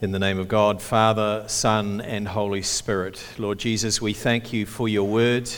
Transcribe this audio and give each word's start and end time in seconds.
In 0.00 0.12
the 0.12 0.20
name 0.20 0.38
of 0.38 0.46
God, 0.46 0.80
Father, 0.80 1.42
Son, 1.48 2.00
and 2.00 2.28
Holy 2.28 2.62
Spirit. 2.62 3.20
Lord 3.36 3.58
Jesus, 3.58 4.00
we 4.00 4.12
thank 4.12 4.52
you 4.52 4.64
for 4.64 4.88
your 4.88 5.08
word. 5.08 5.50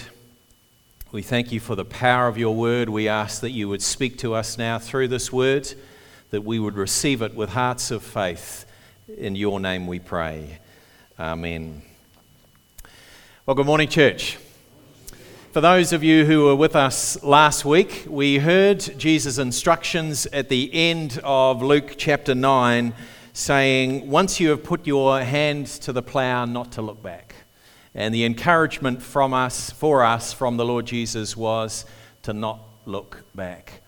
We 1.13 1.21
thank 1.21 1.53
you 1.53 1.61
for 1.61 1.77
the 1.77 1.85
power 1.85 2.27
of 2.27 2.39
your 2.39 2.55
word. 2.55 2.89
We 2.89 3.07
ask 3.07 3.43
that 3.43 3.51
you 3.51 3.69
would 3.69 3.83
speak 3.83 4.17
to 4.21 4.33
us 4.33 4.57
now 4.57 4.79
through 4.79 5.09
this 5.09 5.31
word, 5.31 5.71
that 6.31 6.41
we 6.41 6.59
would 6.59 6.77
receive 6.77 7.21
it 7.21 7.35
with 7.35 7.51
hearts 7.51 7.91
of 7.91 8.03
faith. 8.03 8.65
In 9.15 9.37
your 9.37 9.61
name 9.61 9.87
we 9.87 9.99
pray. 9.99 10.59
Amen. 11.19 11.83
Well, 13.45 13.55
good 13.55 13.67
morning, 13.67 13.91
church. 13.91 14.39
For 15.53 15.61
those 15.61 15.93
of 15.93 16.03
you 16.03 16.25
who 16.25 16.47
were 16.47 16.57
with 16.57 16.75
us 16.75 17.23
last 17.23 17.67
week, 17.67 18.07
we 18.09 18.39
heard 18.39 18.79
Jesus' 18.97 19.37
instructions 19.37 20.25
at 20.29 20.49
the 20.49 20.71
end 20.73 21.21
of 21.23 21.61
Luke 21.61 21.97
chapter 21.99 22.35
9 22.35 22.95
saying, 23.33 24.09
Once 24.09 24.41
you 24.41 24.51
have 24.51 24.65
put 24.65 24.87
your 24.87 25.21
hands 25.21 25.79
to 25.81 25.93
the 25.93 26.03
plough, 26.03 26.45
not 26.45 26.73
to 26.73 26.83
look 26.83 27.03
back. 27.03 27.35
And 27.95 28.15
the 28.15 28.25
encouragement 28.25 29.03
from 29.03 29.35
us, 29.35 29.71
for 29.71 30.05
us, 30.05 30.33
from 30.33 30.57
the 30.57 30.65
Lord 30.65 30.87
Jesus 30.87 31.37
was 31.37 31.85
to 32.23 32.33
not 32.33 32.61
look 32.87 33.25
back. 33.35 33.83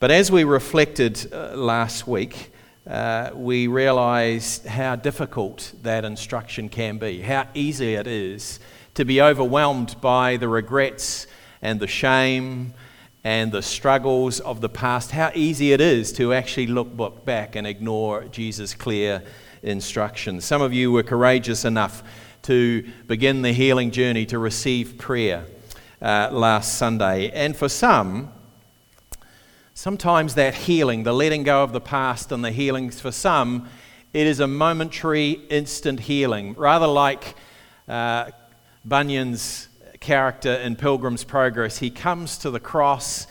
But 0.00 0.10
as 0.10 0.30
we 0.30 0.44
reflected 0.44 1.32
uh, 1.32 1.56
last 1.56 2.06
week, 2.06 2.52
uh, 2.86 3.30
we 3.34 3.66
realized 3.66 4.64
how 4.66 4.96
difficult 4.96 5.72
that 5.82 6.04
instruction 6.04 6.68
can 6.68 6.98
be, 6.98 7.20
how 7.20 7.48
easy 7.52 7.94
it 7.94 8.06
is 8.06 8.60
to 8.94 9.04
be 9.04 9.20
overwhelmed 9.20 10.00
by 10.00 10.36
the 10.36 10.48
regrets 10.48 11.26
and 11.60 11.80
the 11.80 11.86
shame 11.86 12.72
and 13.24 13.52
the 13.52 13.62
struggles 13.62 14.40
of 14.40 14.60
the 14.60 14.68
past, 14.68 15.10
how 15.10 15.30
easy 15.34 15.72
it 15.72 15.80
is 15.80 16.12
to 16.12 16.32
actually 16.32 16.66
look 16.66 17.24
back 17.24 17.56
and 17.56 17.66
ignore 17.66 18.24
Jesus' 18.24 18.74
clear 18.74 19.22
instructions. 19.62 20.44
Some 20.44 20.62
of 20.62 20.72
you 20.72 20.92
were 20.92 21.02
courageous 21.02 21.64
enough 21.64 22.02
to 22.42 22.88
begin 23.06 23.42
the 23.42 23.52
healing 23.52 23.90
journey, 23.90 24.24
to 24.26 24.38
receive 24.38 24.96
prayer 24.98 25.44
uh, 26.00 26.30
last 26.32 26.78
Sunday. 26.78 27.30
And 27.30 27.56
for 27.56 27.68
some, 27.68 28.32
sometimes 29.74 30.34
that 30.36 30.54
healing, 30.54 31.02
the 31.02 31.12
letting 31.12 31.42
go 31.42 31.62
of 31.62 31.72
the 31.72 31.80
past 31.80 32.32
and 32.32 32.44
the 32.44 32.52
healings, 32.52 33.00
for 33.00 33.10
some, 33.10 33.68
it 34.12 34.26
is 34.26 34.40
a 34.40 34.46
momentary, 34.46 35.32
instant 35.50 36.00
healing, 36.00 36.54
rather 36.54 36.86
like 36.86 37.34
uh, 37.88 38.30
Bunyan's 38.84 39.67
character 40.00 40.52
in 40.52 40.76
Pilgrim's 40.76 41.24
Progress. 41.24 41.78
He 41.78 41.90
comes 41.90 42.38
to 42.38 42.50
the 42.50 42.60
cross, 42.60 43.26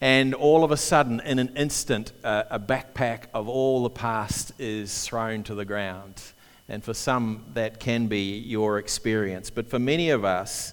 and 0.00 0.34
all 0.34 0.64
of 0.64 0.70
a 0.70 0.76
sudden, 0.76 1.20
in 1.20 1.38
an 1.38 1.56
instant, 1.56 2.12
uh, 2.24 2.44
a 2.50 2.58
backpack 2.58 3.24
of 3.32 3.48
all 3.48 3.82
the 3.82 3.90
past 3.90 4.52
is 4.58 5.04
thrown 5.04 5.42
to 5.44 5.54
the 5.54 5.64
ground. 5.64 6.22
And 6.68 6.82
for 6.82 6.94
some, 6.94 7.44
that 7.54 7.80
can 7.80 8.06
be 8.06 8.38
your 8.38 8.78
experience. 8.78 9.50
But 9.50 9.68
for 9.68 9.78
many 9.78 10.10
of 10.10 10.24
us, 10.24 10.72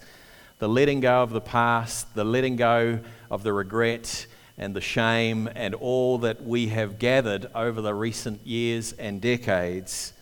the 0.59 0.69
letting 0.69 0.99
go 0.99 1.23
of 1.23 1.31
the 1.31 1.41
past, 1.41 2.13
the 2.15 2.23
letting 2.23 2.55
go 2.55 2.99
of 3.31 3.43
the 3.43 3.53
regret 3.53 4.25
and 4.57 4.75
the 4.75 4.81
shame, 4.81 5.49
and 5.55 5.73
all 5.73 6.17
that 6.19 6.43
we 6.43 6.67
have 6.67 6.99
gathered 6.99 7.47
over 7.55 7.81
the 7.81 7.93
recent 7.93 8.45
years 8.45 8.91
and 8.93 9.21
decades 9.21 10.13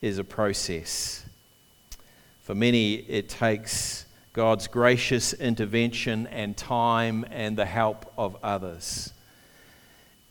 is 0.00 0.18
a 0.18 0.24
process. 0.24 1.24
For 2.42 2.54
many, 2.54 2.94
it 2.94 3.28
takes 3.28 4.05
God's 4.36 4.66
gracious 4.66 5.32
intervention 5.32 6.26
and 6.26 6.54
time 6.54 7.24
and 7.30 7.56
the 7.56 7.64
help 7.64 8.12
of 8.18 8.36
others. 8.42 9.14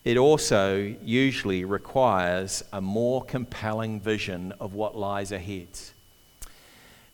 It 0.03 0.15
also 0.15 0.95
usually 1.01 1.65
requires 1.65 2.63
a 2.71 2.79
more 2.81 3.23
compelling 3.23 3.99
vision 3.99 4.53
of 4.59 4.75
what 4.75 4.95
lies 4.95 5.31
ahead. 5.31 5.69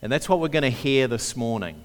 And 0.02 0.12
that's 0.12 0.28
what 0.28 0.42
we're 0.42 0.50
going 0.50 0.64
to 0.64 0.70
hear 0.70 1.08
this 1.08 1.38
morning. 1.38 1.82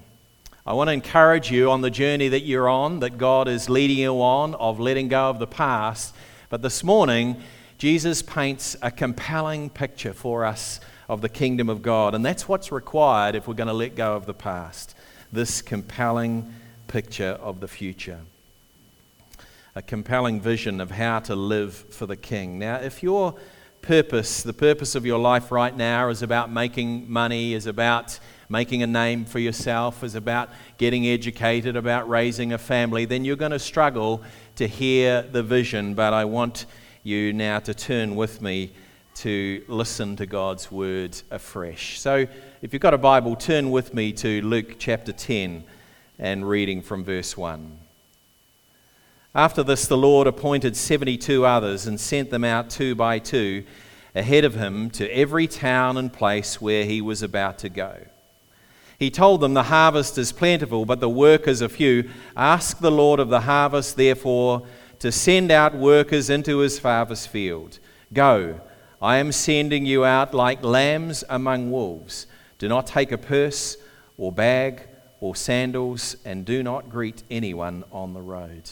I 0.65 0.73
want 0.73 0.89
to 0.89 0.91
encourage 0.91 1.49
you 1.49 1.71
on 1.71 1.79
the 1.79 1.89
journey 1.89 2.27
that 2.27 2.41
you're 2.41 2.67
on, 2.67 2.99
that 2.99 3.17
God 3.17 3.47
is 3.47 3.69
leading 3.69 3.99
you 3.99 4.21
on, 4.21 4.55
of 4.55 4.77
letting 4.77 5.07
go 5.07 5.29
of 5.29 5.39
the 5.39 5.47
past. 5.47 6.13
But 6.49 6.61
this 6.61 6.83
morning, 6.83 7.41
Jesus 7.77 8.21
paints 8.21 8.75
a 8.81 8.91
compelling 8.91 9.69
picture 9.69 10.11
for 10.11 10.43
us 10.43 10.81
of 11.07 11.21
the 11.21 11.29
kingdom 11.29 11.69
of 11.69 11.81
God. 11.81 12.13
And 12.13 12.25
that's 12.25 12.49
what's 12.49 12.73
required 12.73 13.35
if 13.35 13.47
we're 13.47 13.53
going 13.53 13.67
to 13.67 13.73
let 13.73 13.95
go 13.95 14.17
of 14.17 14.25
the 14.25 14.33
past 14.33 14.95
this 15.31 15.61
compelling 15.61 16.53
picture 16.87 17.37
of 17.41 17.59
the 17.59 17.67
future. 17.67 18.19
A 19.75 19.81
compelling 19.81 20.41
vision 20.41 20.81
of 20.81 20.91
how 20.91 21.19
to 21.19 21.35
live 21.35 21.73
for 21.73 22.05
the 22.05 22.15
King. 22.15 22.59
Now, 22.59 22.77
if 22.77 23.03
your 23.03 23.35
purpose, 23.81 24.41
the 24.41 24.53
purpose 24.53 24.95
of 24.95 25.05
your 25.05 25.19
life 25.19 25.51
right 25.51 25.75
now, 25.75 26.09
is 26.09 26.21
about 26.21 26.51
making 26.51 27.11
money, 27.11 27.53
is 27.53 27.67
about 27.67 28.19
making 28.49 28.81
a 28.81 28.87
name 28.87 29.25
for 29.25 29.39
yourself, 29.39 30.03
is 30.03 30.15
about 30.15 30.49
getting 30.77 31.05
educated, 31.05 31.75
about 31.75 32.09
raising 32.09 32.53
a 32.53 32.57
family, 32.57 33.05
then 33.05 33.25
you're 33.25 33.35
going 33.35 33.51
to 33.51 33.59
struggle 33.59 34.21
to 34.55 34.67
hear 34.67 35.21
the 35.21 35.43
vision. 35.43 35.93
But 35.93 36.13
I 36.13 36.25
want 36.25 36.65
you 37.03 37.33
now 37.33 37.59
to 37.59 37.73
turn 37.73 38.15
with 38.15 38.41
me 38.41 38.71
to 39.17 39.63
listen 39.67 40.15
to 40.15 40.27
God's 40.27 40.71
words 40.71 41.23
afresh. 41.31 41.99
So, 41.99 42.27
if 42.61 42.71
you've 42.71 42.81
got 42.81 42.93
a 42.93 42.99
Bible, 42.99 43.35
turn 43.35 43.71
with 43.71 43.95
me 43.95 44.13
to 44.13 44.41
Luke 44.43 44.75
chapter 44.77 45.11
10 45.11 45.63
and 46.19 46.47
reading 46.47 46.83
from 46.83 47.03
verse 47.03 47.35
1. 47.35 47.79
After 49.33 49.63
this, 49.63 49.87
the 49.87 49.97
Lord 49.97 50.27
appointed 50.27 50.75
72 50.75 51.45
others 51.45 51.87
and 51.87 51.99
sent 51.99 52.29
them 52.29 52.43
out 52.43 52.69
two 52.69 52.93
by 52.93 53.17
two 53.17 53.63
ahead 54.13 54.45
of 54.45 54.53
him 54.53 54.91
to 54.91 55.09
every 55.11 55.47
town 55.47 55.97
and 55.97 56.13
place 56.13 56.61
where 56.61 56.85
he 56.85 57.01
was 57.01 57.23
about 57.23 57.57
to 57.59 57.69
go. 57.69 57.97
He 58.99 59.09
told 59.09 59.41
them, 59.41 59.55
The 59.55 59.63
harvest 59.63 60.19
is 60.19 60.31
plentiful, 60.31 60.85
but 60.85 60.99
the 60.99 61.09
workers 61.09 61.63
are 61.63 61.69
few. 61.69 62.09
Ask 62.35 62.79
the 62.79 62.91
Lord 62.91 63.19
of 63.19 63.29
the 63.29 63.41
harvest, 63.41 63.97
therefore, 63.97 64.67
to 64.99 65.11
send 65.11 65.49
out 65.51 65.75
workers 65.75 66.29
into 66.29 66.59
his 66.59 66.77
harvest 66.79 67.29
field. 67.29 67.79
Go 68.13 68.61
I 69.01 69.17
am 69.17 69.31
sending 69.31 69.85
you 69.85 70.03
out 70.05 70.33
like 70.33 70.63
lambs 70.63 71.23
among 71.29 71.71
wolves. 71.71 72.25
Do 72.57 72.67
not 72.67 72.87
take 72.87 73.11
a 73.11 73.17
purse 73.17 73.77
or 74.17 74.31
bag 74.31 74.81
or 75.19 75.35
sandals, 75.35 76.15
and 76.25 76.45
do 76.45 76.61
not 76.61 76.89
greet 76.89 77.23
anyone 77.29 77.83
on 77.91 78.13
the 78.13 78.21
road. 78.21 78.69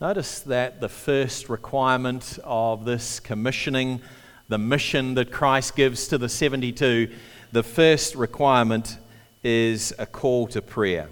Notice 0.00 0.40
that 0.40 0.80
the 0.80 0.88
first 0.88 1.48
requirement 1.48 2.38
of 2.44 2.84
this 2.84 3.18
commissioning, 3.18 4.00
the 4.48 4.58
mission 4.58 5.14
that 5.14 5.32
Christ 5.32 5.74
gives 5.74 6.06
to 6.08 6.18
the 6.18 6.28
72, 6.28 7.10
the 7.50 7.62
first 7.62 8.14
requirement 8.14 8.98
is 9.42 9.94
a 9.98 10.06
call 10.06 10.46
to 10.48 10.60
prayer. 10.60 11.08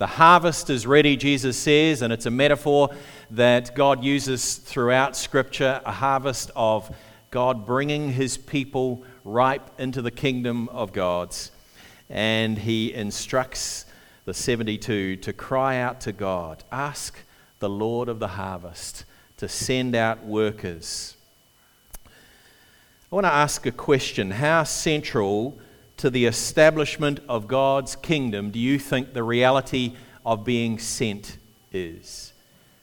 The 0.00 0.06
harvest 0.06 0.70
is 0.70 0.86
ready, 0.86 1.14
Jesus 1.14 1.58
says, 1.58 2.00
and 2.00 2.10
it's 2.10 2.24
a 2.24 2.30
metaphor 2.30 2.88
that 3.32 3.74
God 3.74 4.02
uses 4.02 4.54
throughout 4.54 5.14
Scripture 5.14 5.82
a 5.84 5.92
harvest 5.92 6.50
of 6.56 6.90
God 7.30 7.66
bringing 7.66 8.10
his 8.10 8.38
people 8.38 9.04
ripe 9.24 9.78
into 9.78 10.00
the 10.00 10.10
kingdom 10.10 10.70
of 10.70 10.94
God's. 10.94 11.50
And 12.08 12.56
he 12.56 12.94
instructs 12.94 13.84
the 14.24 14.32
72 14.32 15.16
to 15.16 15.32
cry 15.34 15.76
out 15.76 16.00
to 16.00 16.12
God, 16.12 16.64
ask 16.72 17.18
the 17.58 17.68
Lord 17.68 18.08
of 18.08 18.20
the 18.20 18.28
harvest 18.28 19.04
to 19.36 19.50
send 19.50 19.94
out 19.94 20.24
workers. 20.24 21.14
I 22.06 23.16
want 23.16 23.26
to 23.26 23.34
ask 23.34 23.66
a 23.66 23.70
question. 23.70 24.30
How 24.30 24.64
central 24.64 25.58
to 26.00 26.08
the 26.08 26.24
establishment 26.24 27.20
of 27.28 27.46
God's 27.46 27.94
kingdom 27.94 28.50
do 28.50 28.58
you 28.58 28.78
think 28.78 29.12
the 29.12 29.22
reality 29.22 29.94
of 30.24 30.46
being 30.46 30.78
sent 30.78 31.36
is? 31.72 32.32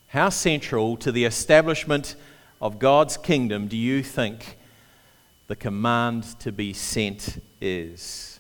How 0.09 0.29
central 0.29 0.95
to 0.97 1.11
the 1.11 1.25
establishment 1.25 2.15
of 2.61 2.77
God's 2.77 3.17
kingdom 3.17 3.67
do 3.67 3.75
you 3.75 4.03
think 4.03 4.59
the 5.47 5.55
command 5.55 6.25
to 6.41 6.51
be 6.51 6.73
sent 6.73 7.41
is? 7.59 8.39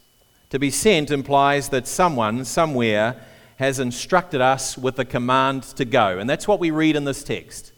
To 0.51 0.59
be 0.59 0.69
sent 0.69 1.09
implies 1.09 1.69
that 1.69 1.87
someone, 1.87 2.45
somewhere, 2.45 3.19
has 3.55 3.79
instructed 3.79 4.41
us 4.41 4.77
with 4.77 4.99
a 4.99 5.05
command 5.05 5.63
to 5.63 5.85
go. 5.85 6.19
And 6.19 6.29
that's 6.29 6.47
what 6.47 6.59
we 6.59 6.69
read 6.69 6.95
in 6.95 7.03
this 7.03 7.23
text. 7.23 7.71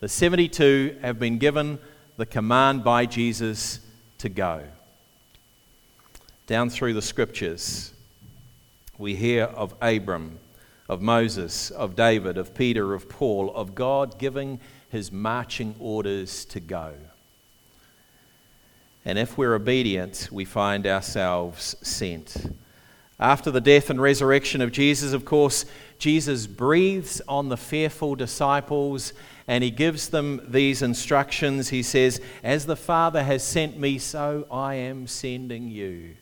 The 0.00 0.08
72 0.08 1.00
have 1.02 1.18
been 1.18 1.36
given 1.36 1.78
the 2.16 2.24
command 2.24 2.84
by 2.84 3.04
Jesus 3.04 3.80
to 4.16 4.30
go. 4.30 4.62
Down 6.48 6.70
through 6.70 6.94
the 6.94 7.02
scriptures, 7.02 7.92
we 8.96 9.14
hear 9.14 9.44
of 9.44 9.74
Abram 9.82 10.38
of 10.88 11.02
Moses, 11.02 11.70
of 11.70 11.94
David, 11.94 12.38
of 12.38 12.54
Peter, 12.54 12.94
of 12.94 13.06
Paul, 13.06 13.54
of 13.54 13.74
God 13.74 14.18
giving 14.18 14.58
his 14.88 15.12
marching 15.12 15.74
orders 15.78 16.46
to 16.46 16.58
go. 16.58 16.94
And 19.04 19.18
if 19.18 19.36
we're 19.36 19.54
obedient, 19.54 20.30
we 20.32 20.46
find 20.46 20.86
ourselves 20.86 21.76
sent. 21.82 22.50
After 23.20 23.50
the 23.50 23.60
death 23.60 23.90
and 23.90 24.00
resurrection 24.00 24.62
of 24.62 24.72
Jesus, 24.72 25.12
of 25.12 25.26
course, 25.26 25.66
Jesus 25.98 26.46
breathes 26.46 27.20
on 27.28 27.50
the 27.50 27.58
fearful 27.58 28.14
disciples 28.14 29.12
and 29.46 29.62
he 29.62 29.70
gives 29.70 30.08
them 30.08 30.40
these 30.48 30.80
instructions. 30.80 31.68
He 31.68 31.82
says, 31.82 32.22
As 32.42 32.64
the 32.64 32.76
Father 32.76 33.22
has 33.22 33.42
sent 33.42 33.78
me, 33.78 33.98
so 33.98 34.46
I 34.50 34.76
am 34.76 35.06
sending 35.06 35.70
you. 35.70 36.14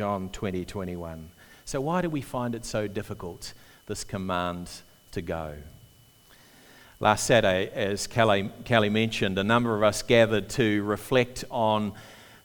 John 0.00 0.30
20, 0.30 0.64
21. 0.64 1.28
So, 1.66 1.78
why 1.78 2.00
do 2.00 2.08
we 2.08 2.22
find 2.22 2.54
it 2.54 2.64
so 2.64 2.88
difficult, 2.88 3.52
this 3.84 4.02
command 4.02 4.70
to 5.10 5.20
go? 5.20 5.56
Last 7.00 7.26
Saturday, 7.26 7.70
as 7.74 8.06
Kelly, 8.06 8.50
Kelly 8.64 8.88
mentioned, 8.88 9.36
a 9.36 9.44
number 9.44 9.76
of 9.76 9.82
us 9.82 10.00
gathered 10.00 10.48
to 10.56 10.82
reflect 10.84 11.44
on 11.50 11.92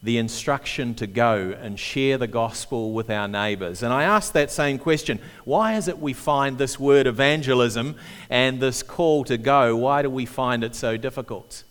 the 0.02 0.18
instruction 0.18 0.94
to 0.96 1.06
go 1.06 1.56
and 1.58 1.80
share 1.80 2.18
the 2.18 2.26
gospel 2.26 2.92
with 2.92 3.08
our 3.08 3.26
neighbours. 3.26 3.82
And 3.82 3.90
I 3.90 4.02
asked 4.02 4.34
that 4.34 4.50
same 4.50 4.78
question 4.78 5.18
why 5.46 5.76
is 5.76 5.88
it 5.88 5.98
we 5.98 6.12
find 6.12 6.58
this 6.58 6.78
word 6.78 7.06
evangelism 7.06 7.96
and 8.28 8.60
this 8.60 8.82
call 8.82 9.24
to 9.24 9.38
go, 9.38 9.74
why 9.76 10.02
do 10.02 10.10
we 10.10 10.26
find 10.26 10.62
it 10.62 10.74
so 10.74 10.98
difficult? 10.98 11.64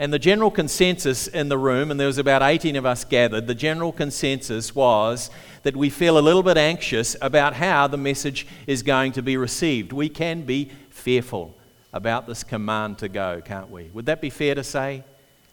And 0.00 0.12
the 0.12 0.18
general 0.18 0.50
consensus 0.50 1.28
in 1.28 1.48
the 1.48 1.58
room, 1.58 1.92
and 1.92 2.00
there 2.00 2.08
was 2.08 2.18
about 2.18 2.42
18 2.42 2.74
of 2.74 2.84
us 2.84 3.04
gathered, 3.04 3.46
the 3.46 3.54
general 3.54 3.92
consensus 3.92 4.74
was 4.74 5.30
that 5.62 5.76
we 5.76 5.90
feel 5.90 6.18
a 6.18 6.20
little 6.20 6.42
bit 6.42 6.56
anxious 6.56 7.14
about 7.22 7.54
how 7.54 7.86
the 7.86 7.96
message 7.96 8.48
is 8.66 8.82
going 8.82 9.12
to 9.12 9.22
be 9.22 9.36
received. 9.36 9.92
We 9.92 10.08
can 10.08 10.42
be 10.42 10.72
fearful 10.88 11.56
about 11.92 12.26
this 12.26 12.42
command 12.42 12.98
to 12.98 13.08
go, 13.08 13.40
can't 13.44 13.70
we? 13.70 13.90
Would 13.92 14.06
that 14.06 14.20
be 14.20 14.30
fair 14.30 14.56
to 14.56 14.64
say? 14.64 15.04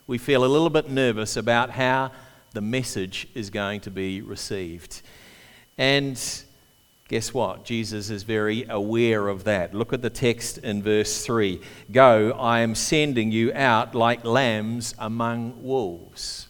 we 0.08 0.18
feel 0.18 0.46
a 0.46 0.48
little 0.48 0.70
bit 0.70 0.90
nervous 0.90 1.36
about 1.36 1.70
how 1.70 2.12
the 2.54 2.62
message 2.62 3.28
is 3.36 3.50
going 3.50 3.82
to 3.82 3.92
be 3.92 4.22
received. 4.22 5.02
And 5.78 6.18
guess 7.08 7.34
what? 7.34 7.64
Jesus 7.64 8.10
is 8.10 8.24
very 8.24 8.66
aware 8.70 9.28
of 9.28 9.46
that. 9.46 9.74
Look 9.74 9.94
at 9.94 10.02
the 10.02 10.10
text 10.10 10.58
in 10.60 10.84
verse 10.84 11.26
3 11.26 11.62
Go, 11.92 12.32
I 12.32 12.60
am 12.60 12.76
sending 12.76 13.32
you 13.32 13.54
out 13.54 13.96
like 13.96 14.26
lambs 14.26 14.94
among 15.00 15.64
wolves. 15.64 16.48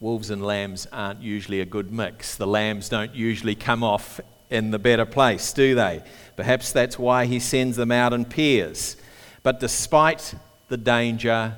Wolves 0.00 0.30
and 0.30 0.44
lambs 0.44 0.86
aren't 0.92 1.22
usually 1.22 1.60
a 1.60 1.64
good 1.64 1.90
mix. 1.90 2.36
The 2.36 2.46
lambs 2.46 2.88
don't 2.88 3.14
usually 3.14 3.56
come 3.56 3.82
off 3.82 4.20
in 4.48 4.70
the 4.70 4.78
better 4.78 5.04
place, 5.04 5.52
do 5.52 5.74
they? 5.74 6.02
Perhaps 6.36 6.72
that's 6.72 6.98
why 6.98 7.26
he 7.26 7.40
sends 7.40 7.76
them 7.76 7.90
out 7.90 8.12
in 8.12 8.24
pairs. 8.24 8.96
But 9.42 9.58
despite 9.58 10.34
the 10.68 10.76
danger, 10.76 11.54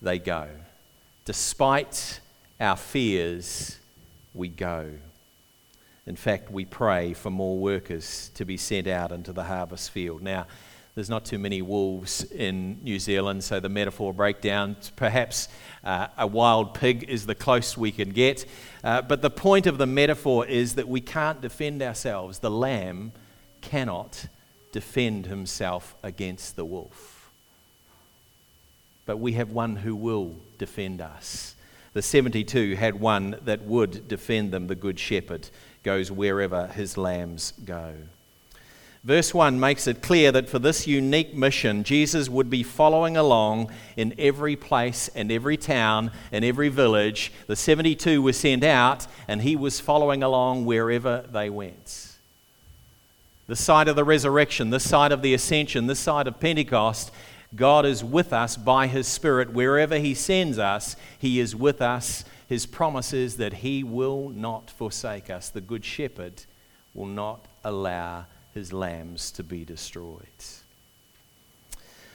they 0.00 0.18
go. 0.18 0.48
Despite 1.24 2.20
our 2.60 2.76
fears, 2.76 3.78
we 4.34 4.48
go. 4.48 4.90
In 6.06 6.16
fact, 6.16 6.50
we 6.50 6.64
pray 6.64 7.12
for 7.12 7.30
more 7.30 7.58
workers 7.58 8.30
to 8.34 8.44
be 8.44 8.56
sent 8.56 8.86
out 8.86 9.12
into 9.12 9.32
the 9.32 9.44
harvest 9.44 9.90
field. 9.90 10.22
Now, 10.22 10.46
there's 10.94 11.08
not 11.08 11.24
too 11.24 11.38
many 11.38 11.62
wolves 11.62 12.24
in 12.32 12.82
New 12.82 12.98
Zealand, 12.98 13.44
so 13.44 13.60
the 13.60 13.68
metaphor 13.68 14.12
breakdown, 14.12 14.76
perhaps 14.96 15.48
uh, 15.84 16.08
a 16.18 16.26
wild 16.26 16.74
pig 16.74 17.04
is 17.08 17.24
the 17.24 17.34
closest 17.34 17.78
we 17.78 17.92
can 17.92 18.10
get. 18.10 18.44
Uh, 18.84 19.00
but 19.00 19.22
the 19.22 19.30
point 19.30 19.66
of 19.66 19.78
the 19.78 19.86
metaphor 19.86 20.44
is 20.46 20.74
that 20.74 20.88
we 20.88 21.00
can't 21.00 21.40
defend 21.40 21.82
ourselves. 21.82 22.40
The 22.40 22.50
lamb 22.50 23.12
cannot 23.62 24.26
defend 24.70 25.26
himself 25.26 25.94
against 26.02 26.56
the 26.56 26.64
wolf 26.64 27.22
but 29.06 29.18
we 29.18 29.32
have 29.32 29.50
one 29.50 29.76
who 29.76 29.94
will 29.96 30.36
defend 30.58 31.00
us. 31.00 31.54
The 31.92 32.02
72 32.02 32.76
had 32.76 32.98
one 33.00 33.38
that 33.44 33.62
would 33.62 34.08
defend 34.08 34.52
them. 34.52 34.66
The 34.66 34.74
Good 34.74 34.98
Shepherd 34.98 35.50
goes 35.82 36.10
wherever 36.10 36.66
his 36.68 36.96
lambs 36.96 37.52
go. 37.64 37.94
Verse 39.04 39.34
1 39.34 39.58
makes 39.58 39.88
it 39.88 40.00
clear 40.00 40.30
that 40.30 40.48
for 40.48 40.60
this 40.60 40.86
unique 40.86 41.34
mission, 41.34 41.82
Jesus 41.82 42.28
would 42.28 42.48
be 42.48 42.62
following 42.62 43.16
along 43.16 43.72
in 43.96 44.14
every 44.16 44.54
place 44.54 45.08
and 45.08 45.32
every 45.32 45.56
town 45.56 46.12
and 46.30 46.44
every 46.44 46.68
village. 46.68 47.32
The 47.48 47.56
72 47.56 48.22
were 48.22 48.32
sent 48.32 48.62
out, 48.62 49.08
and 49.26 49.42
he 49.42 49.56
was 49.56 49.80
following 49.80 50.22
along 50.22 50.66
wherever 50.66 51.24
they 51.32 51.50
went. 51.50 52.12
The 53.48 53.56
side 53.56 53.88
of 53.88 53.96
the 53.96 54.04
resurrection, 54.04 54.70
the 54.70 54.78
side 54.78 55.10
of 55.10 55.20
the 55.20 55.34
ascension, 55.34 55.88
the 55.88 55.96
side 55.96 56.28
of 56.28 56.38
Pentecost, 56.38 57.10
God 57.54 57.84
is 57.84 58.02
with 58.02 58.32
us 58.32 58.56
by 58.56 58.86
His 58.86 59.06
Spirit. 59.06 59.52
Wherever 59.52 59.98
He 59.98 60.14
sends 60.14 60.58
us, 60.58 60.96
He 61.18 61.38
is 61.38 61.54
with 61.54 61.82
us. 61.82 62.24
His 62.52 62.66
promise 62.66 63.14
is 63.14 63.38
that 63.38 63.54
He 63.54 63.82
will 63.82 64.28
not 64.28 64.68
forsake 64.68 65.30
us. 65.30 65.48
The 65.48 65.62
Good 65.62 65.86
Shepherd 65.86 66.44
will 66.92 67.06
not 67.06 67.48
allow 67.64 68.26
His 68.52 68.74
lambs 68.74 69.30
to 69.30 69.42
be 69.42 69.64
destroyed. 69.64 70.26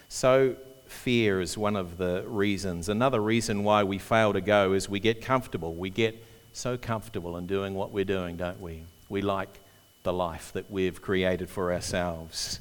So, 0.09 0.55
fear 0.85 1.41
is 1.41 1.57
one 1.57 1.75
of 1.75 1.97
the 1.97 2.23
reasons. 2.27 2.87
Another 2.87 3.19
reason 3.19 3.63
why 3.63 3.83
we 3.83 3.97
fail 3.97 4.31
to 4.33 4.39
go 4.39 4.73
is 4.73 4.87
we 4.87 4.99
get 4.99 5.23
comfortable. 5.23 5.73
We 5.73 5.89
get 5.89 6.23
so 6.53 6.77
comfortable 6.77 7.37
in 7.37 7.47
doing 7.47 7.73
what 7.73 7.91
we're 7.91 8.05
doing, 8.05 8.37
don't 8.37 8.61
we? 8.61 8.83
We 9.09 9.23
like 9.23 9.59
the 10.03 10.13
life 10.13 10.53
that 10.53 10.69
we've 10.69 11.01
created 11.01 11.49
for 11.49 11.73
ourselves. 11.73 12.59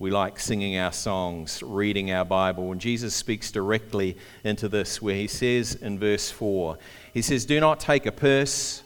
We 0.00 0.12
like 0.12 0.38
singing 0.38 0.78
our 0.78 0.92
songs, 0.92 1.60
reading 1.60 2.12
our 2.12 2.24
Bible. 2.24 2.70
And 2.70 2.80
Jesus 2.80 3.16
speaks 3.16 3.50
directly 3.50 4.16
into 4.44 4.68
this, 4.68 5.02
where 5.02 5.16
he 5.16 5.26
says 5.26 5.74
in 5.74 5.98
verse 5.98 6.30
4 6.30 6.78
He 7.12 7.22
says, 7.22 7.44
Do 7.44 7.60
not 7.60 7.80
take 7.80 8.06
a 8.06 8.12
purse 8.12 8.82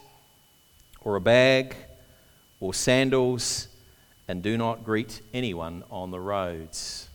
or 1.01 1.17
a 1.17 1.21
bag 1.21 1.77
or 2.61 2.73
sandals, 2.73 3.69
and 4.29 4.43
do 4.43 4.57
not 4.57 4.85
greet 4.85 5.21
anyone 5.35 5.83
on 5.91 6.11
the 6.11 6.21
roads. 6.21 7.09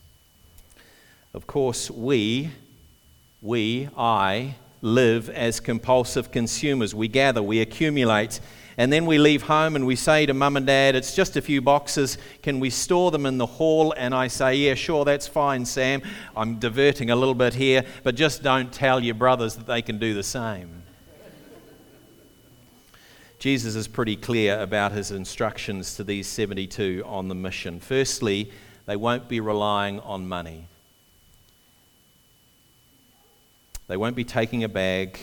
Of 1.33 1.47
course, 1.47 1.89
we, 1.89 2.51
we, 3.41 3.89
I, 3.97 4.55
live 4.81 5.29
as 5.29 5.59
compulsive 5.59 6.31
consumers. 6.31 6.93
We 6.93 7.07
gather, 7.07 7.41
we 7.41 7.61
accumulate 7.61 8.39
and 8.77 8.93
then 8.93 9.07
we 9.07 9.17
leave 9.17 9.41
home 9.41 9.75
and 9.75 9.87
we 9.87 9.95
say 9.95 10.27
to 10.27 10.35
mum 10.35 10.55
and 10.55 10.67
dad, 10.67 10.95
it's 10.95 11.15
just 11.15 11.35
a 11.35 11.41
few 11.41 11.61
boxes. 11.61 12.19
Can 12.43 12.59
we 12.59 12.69
store 12.69 13.09
them 13.09 13.25
in 13.25 13.39
the 13.39 13.45
hall? 13.45 13.91
And 13.97 14.13
I 14.13 14.27
say, 14.27 14.55
yeah, 14.55 14.75
sure, 14.75 15.03
that's 15.03 15.27
fine, 15.27 15.65
Sam. 15.65 16.03
I'm 16.35 16.59
diverting 16.59 17.09
a 17.09 17.15
little 17.15 17.33
bit 17.33 17.55
here, 17.55 17.83
but 18.03 18.13
just 18.13 18.43
don't 18.43 18.71
tell 18.71 19.03
your 19.03 19.15
brothers 19.15 19.55
that 19.55 19.65
they 19.65 19.81
can 19.81 19.97
do 19.97 20.13
the 20.13 20.21
same. 20.21 20.76
Jesus 23.39 23.75
is 23.75 23.87
pretty 23.87 24.15
clear 24.15 24.59
about 24.59 24.91
his 24.91 25.11
instructions 25.11 25.95
to 25.95 26.03
these 26.03 26.27
72 26.27 27.03
on 27.05 27.27
the 27.27 27.35
mission. 27.35 27.79
Firstly, 27.79 28.51
they 28.85 28.95
won't 28.95 29.27
be 29.27 29.39
relying 29.39 29.99
on 29.99 30.27
money. 30.27 30.67
They 33.87 33.97
won't 33.97 34.15
be 34.15 34.23
taking 34.23 34.63
a 34.63 34.69
bag 34.69 35.19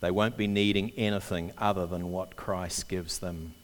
they 0.00 0.10
won't 0.10 0.36
be 0.36 0.46
needing 0.46 0.92
anything 0.96 1.52
other 1.58 1.86
than 1.86 2.12
what 2.12 2.36
Christ 2.36 2.88
gives 2.88 3.18
them. 3.18 3.54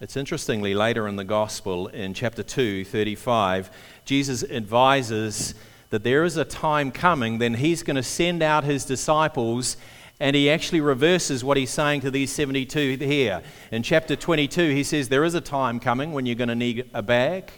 It's 0.00 0.16
interestingly 0.16 0.74
later 0.74 1.08
in 1.08 1.16
the 1.16 1.24
gospel, 1.24 1.86
in 1.88 2.12
chapter 2.12 2.42
2, 2.42 2.84
35, 2.84 3.70
Jesus 4.04 4.42
advises 4.44 5.54
that 5.90 6.02
there 6.02 6.24
is 6.24 6.36
a 6.36 6.44
time 6.44 6.90
coming, 6.90 7.38
then 7.38 7.54
he's 7.54 7.82
going 7.82 7.96
to 7.96 8.02
send 8.02 8.42
out 8.42 8.64
his 8.64 8.84
disciples, 8.84 9.76
and 10.22 10.36
he 10.36 10.48
actually 10.48 10.80
reverses 10.80 11.42
what 11.42 11.56
he's 11.56 11.72
saying 11.72 12.00
to 12.00 12.08
these 12.08 12.30
72 12.30 12.96
here. 12.98 13.42
In 13.72 13.82
chapter 13.82 14.14
22, 14.14 14.70
he 14.70 14.84
says, 14.84 15.08
There 15.08 15.24
is 15.24 15.34
a 15.34 15.40
time 15.40 15.80
coming 15.80 16.12
when 16.12 16.26
you're 16.26 16.36
going 16.36 16.48
to 16.48 16.54
need 16.54 16.88
a 16.94 17.02
bag, 17.02 17.50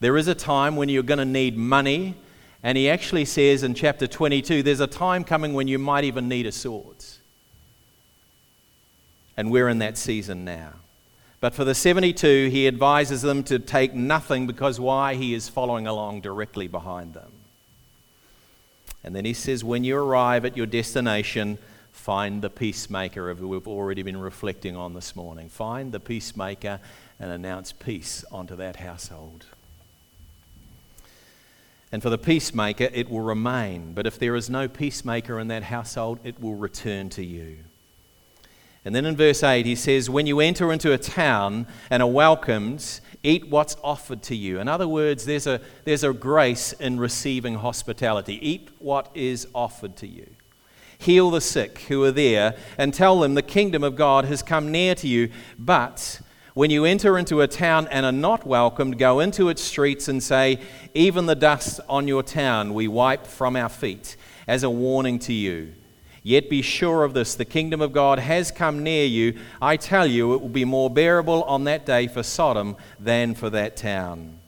there 0.00 0.16
is 0.16 0.26
a 0.26 0.34
time 0.34 0.76
when 0.76 0.88
you're 0.88 1.02
going 1.02 1.18
to 1.18 1.26
need 1.26 1.58
money. 1.58 2.14
And 2.62 2.78
he 2.78 2.88
actually 2.88 3.26
says 3.26 3.62
in 3.62 3.74
chapter 3.74 4.06
22 4.06 4.62
there's 4.62 4.80
a 4.80 4.86
time 4.86 5.24
coming 5.24 5.52
when 5.52 5.68
you 5.68 5.78
might 5.78 6.04
even 6.04 6.26
need 6.26 6.46
a 6.46 6.52
sword. 6.52 7.04
And 9.36 9.50
we're 9.50 9.68
in 9.68 9.78
that 9.80 9.98
season 9.98 10.44
now. 10.44 10.72
But 11.40 11.54
for 11.54 11.64
the 11.64 11.74
72, 11.74 12.48
he 12.48 12.66
advises 12.66 13.20
them 13.20 13.42
to 13.44 13.58
take 13.58 13.94
nothing 13.94 14.46
because 14.46 14.80
why? 14.80 15.16
He 15.16 15.34
is 15.34 15.50
following 15.50 15.86
along 15.86 16.22
directly 16.22 16.66
behind 16.66 17.12
them. 17.12 17.32
And 19.04 19.14
then 19.14 19.26
he 19.26 19.34
says, 19.34 19.62
when 19.62 19.84
you 19.84 19.96
arrive 19.98 20.46
at 20.46 20.56
your 20.56 20.66
destination, 20.66 21.58
find 22.00 22.40
the 22.40 22.48
peacemaker, 22.48 23.28
of 23.28 23.38
who 23.38 23.48
we've 23.48 23.68
already 23.68 24.02
been 24.02 24.18
reflecting 24.18 24.74
on 24.74 24.94
this 24.94 25.14
morning. 25.14 25.50
Find 25.50 25.92
the 25.92 26.00
peacemaker 26.00 26.80
and 27.20 27.30
announce 27.30 27.72
peace 27.72 28.24
onto 28.32 28.56
that 28.56 28.76
household. 28.76 29.44
And 31.92 32.02
for 32.02 32.08
the 32.08 32.16
peacemaker, 32.16 32.88
it 32.92 33.10
will 33.10 33.20
remain. 33.20 33.92
But 33.92 34.06
if 34.06 34.18
there 34.18 34.34
is 34.34 34.48
no 34.48 34.66
peacemaker 34.66 35.38
in 35.38 35.48
that 35.48 35.64
household, 35.64 36.20
it 36.24 36.40
will 36.40 36.54
return 36.54 37.10
to 37.10 37.24
you. 37.24 37.58
And 38.82 38.94
then 38.94 39.04
in 39.04 39.14
verse 39.14 39.42
8, 39.42 39.66
he 39.66 39.74
says, 39.74 40.08
When 40.08 40.26
you 40.26 40.40
enter 40.40 40.72
into 40.72 40.94
a 40.94 40.98
town 40.98 41.66
and 41.90 42.02
are 42.02 42.10
welcomed, 42.10 43.00
eat 43.22 43.50
what's 43.50 43.76
offered 43.84 44.22
to 44.24 44.34
you. 44.34 44.58
In 44.58 44.68
other 44.68 44.88
words, 44.88 45.26
there's 45.26 45.46
a, 45.46 45.60
there's 45.84 46.02
a 46.02 46.14
grace 46.14 46.72
in 46.72 46.98
receiving 46.98 47.56
hospitality. 47.56 48.38
Eat 48.40 48.70
what 48.78 49.10
is 49.14 49.46
offered 49.54 49.96
to 49.96 50.06
you. 50.06 50.26
Heal 51.00 51.30
the 51.30 51.40
sick 51.40 51.80
who 51.88 52.04
are 52.04 52.12
there, 52.12 52.54
and 52.78 52.92
tell 52.92 53.20
them 53.20 53.34
the 53.34 53.42
kingdom 53.42 53.82
of 53.82 53.96
God 53.96 54.26
has 54.26 54.42
come 54.42 54.70
near 54.70 54.94
to 54.96 55.08
you. 55.08 55.30
But 55.58 56.20
when 56.54 56.70
you 56.70 56.84
enter 56.84 57.16
into 57.16 57.40
a 57.40 57.48
town 57.48 57.88
and 57.88 58.04
are 58.04 58.12
not 58.12 58.46
welcomed, 58.46 58.98
go 58.98 59.20
into 59.20 59.48
its 59.48 59.62
streets 59.62 60.08
and 60.08 60.22
say, 60.22 60.60
Even 60.94 61.26
the 61.26 61.34
dust 61.34 61.80
on 61.88 62.06
your 62.06 62.22
town 62.22 62.74
we 62.74 62.86
wipe 62.86 63.26
from 63.26 63.56
our 63.56 63.68
feet, 63.68 64.16
as 64.46 64.62
a 64.62 64.70
warning 64.70 65.18
to 65.20 65.32
you. 65.32 65.72
Yet 66.22 66.50
be 66.50 66.60
sure 66.60 67.04
of 67.04 67.14
this 67.14 67.34
the 67.34 67.44
kingdom 67.44 67.80
of 67.80 67.92
God 67.92 68.18
has 68.18 68.50
come 68.50 68.82
near 68.82 69.06
you. 69.06 69.38
I 69.62 69.76
tell 69.76 70.06
you, 70.06 70.34
it 70.34 70.42
will 70.42 70.48
be 70.50 70.66
more 70.66 70.90
bearable 70.90 71.44
on 71.44 71.64
that 71.64 71.86
day 71.86 72.08
for 72.08 72.22
Sodom 72.22 72.76
than 72.98 73.34
for 73.34 73.48
that 73.50 73.76
town. 73.76 74.39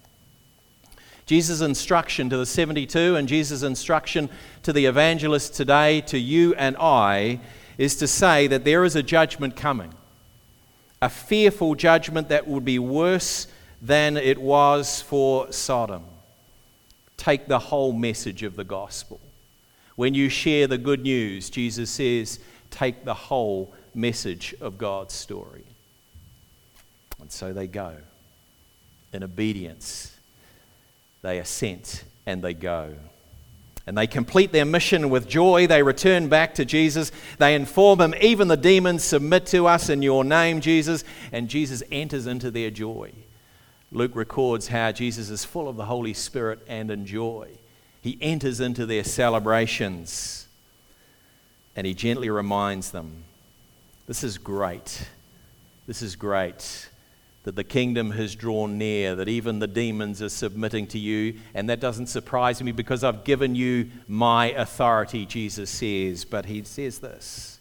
Jesus' 1.26 1.60
instruction 1.60 2.28
to 2.30 2.36
the 2.36 2.46
72 2.46 3.16
and 3.16 3.28
Jesus' 3.28 3.62
instruction 3.62 4.28
to 4.62 4.72
the 4.72 4.86
evangelists 4.86 5.50
today, 5.50 6.00
to 6.02 6.18
you 6.18 6.54
and 6.54 6.76
I, 6.78 7.40
is 7.78 7.96
to 7.96 8.06
say 8.06 8.46
that 8.48 8.64
there 8.64 8.84
is 8.84 8.96
a 8.96 9.02
judgment 9.02 9.56
coming. 9.56 9.92
A 11.00 11.08
fearful 11.08 11.74
judgment 11.74 12.28
that 12.28 12.46
would 12.46 12.64
be 12.64 12.78
worse 12.78 13.46
than 13.80 14.16
it 14.16 14.38
was 14.38 15.02
for 15.02 15.50
Sodom. 15.52 16.04
Take 17.16 17.48
the 17.48 17.58
whole 17.58 17.92
message 17.92 18.42
of 18.42 18.56
the 18.56 18.64
gospel. 18.64 19.20
When 19.96 20.14
you 20.14 20.28
share 20.28 20.66
the 20.66 20.78
good 20.78 21.02
news, 21.02 21.50
Jesus 21.50 21.90
says, 21.90 22.40
take 22.70 23.04
the 23.04 23.14
whole 23.14 23.74
message 23.94 24.54
of 24.60 24.78
God's 24.78 25.14
story. 25.14 25.64
And 27.20 27.30
so 27.30 27.52
they 27.52 27.66
go. 27.66 27.96
In 29.12 29.22
obedience, 29.22 30.11
they 31.22 31.38
assent 31.38 32.04
and 32.26 32.42
they 32.42 32.54
go. 32.54 32.94
And 33.86 33.98
they 33.98 34.06
complete 34.06 34.52
their 34.52 34.64
mission 34.64 35.10
with 35.10 35.28
joy. 35.28 35.66
They 35.66 35.82
return 35.82 36.28
back 36.28 36.54
to 36.54 36.64
Jesus. 36.64 37.10
They 37.38 37.54
inform 37.54 38.00
him, 38.00 38.14
even 38.20 38.46
the 38.46 38.56
demons 38.56 39.02
submit 39.02 39.46
to 39.46 39.66
us 39.66 39.88
in 39.88 40.02
your 40.02 40.22
name, 40.22 40.60
Jesus. 40.60 41.02
And 41.32 41.48
Jesus 41.48 41.82
enters 41.90 42.26
into 42.26 42.50
their 42.50 42.70
joy. 42.70 43.12
Luke 43.90 44.14
records 44.14 44.68
how 44.68 44.92
Jesus 44.92 45.30
is 45.30 45.44
full 45.44 45.68
of 45.68 45.76
the 45.76 45.84
Holy 45.84 46.14
Spirit 46.14 46.60
and 46.68 46.90
in 46.90 47.06
joy. 47.06 47.48
He 48.00 48.18
enters 48.20 48.60
into 48.60 48.86
their 48.86 49.04
celebrations 49.04 50.46
and 51.74 51.86
he 51.86 51.94
gently 51.94 52.30
reminds 52.30 52.90
them 52.90 53.24
this 54.06 54.24
is 54.24 54.38
great. 54.38 55.08
This 55.86 56.02
is 56.02 56.16
great 56.16 56.88
that 57.44 57.56
the 57.56 57.64
kingdom 57.64 58.12
has 58.12 58.34
drawn 58.34 58.78
near, 58.78 59.16
that 59.16 59.28
even 59.28 59.58
the 59.58 59.66
demons 59.66 60.22
are 60.22 60.28
submitting 60.28 60.86
to 60.88 60.98
you. 60.98 61.40
And 61.54 61.68
that 61.68 61.80
doesn't 61.80 62.06
surprise 62.06 62.62
me 62.62 62.72
because 62.72 63.02
I've 63.02 63.24
given 63.24 63.54
you 63.54 63.90
my 64.06 64.52
authority, 64.52 65.26
Jesus 65.26 65.70
says. 65.70 66.24
But 66.24 66.46
he 66.46 66.62
says 66.64 67.00
this 67.00 67.60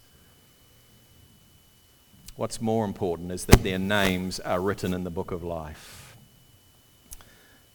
What's 2.35 2.61
more 2.61 2.85
important 2.85 3.31
is 3.31 3.45
that 3.45 3.63
their 3.63 3.79
names 3.79 4.39
are 4.39 4.61
written 4.61 4.93
in 4.93 5.03
the 5.03 5.09
book 5.09 5.31
of 5.31 5.43
life 5.43 6.01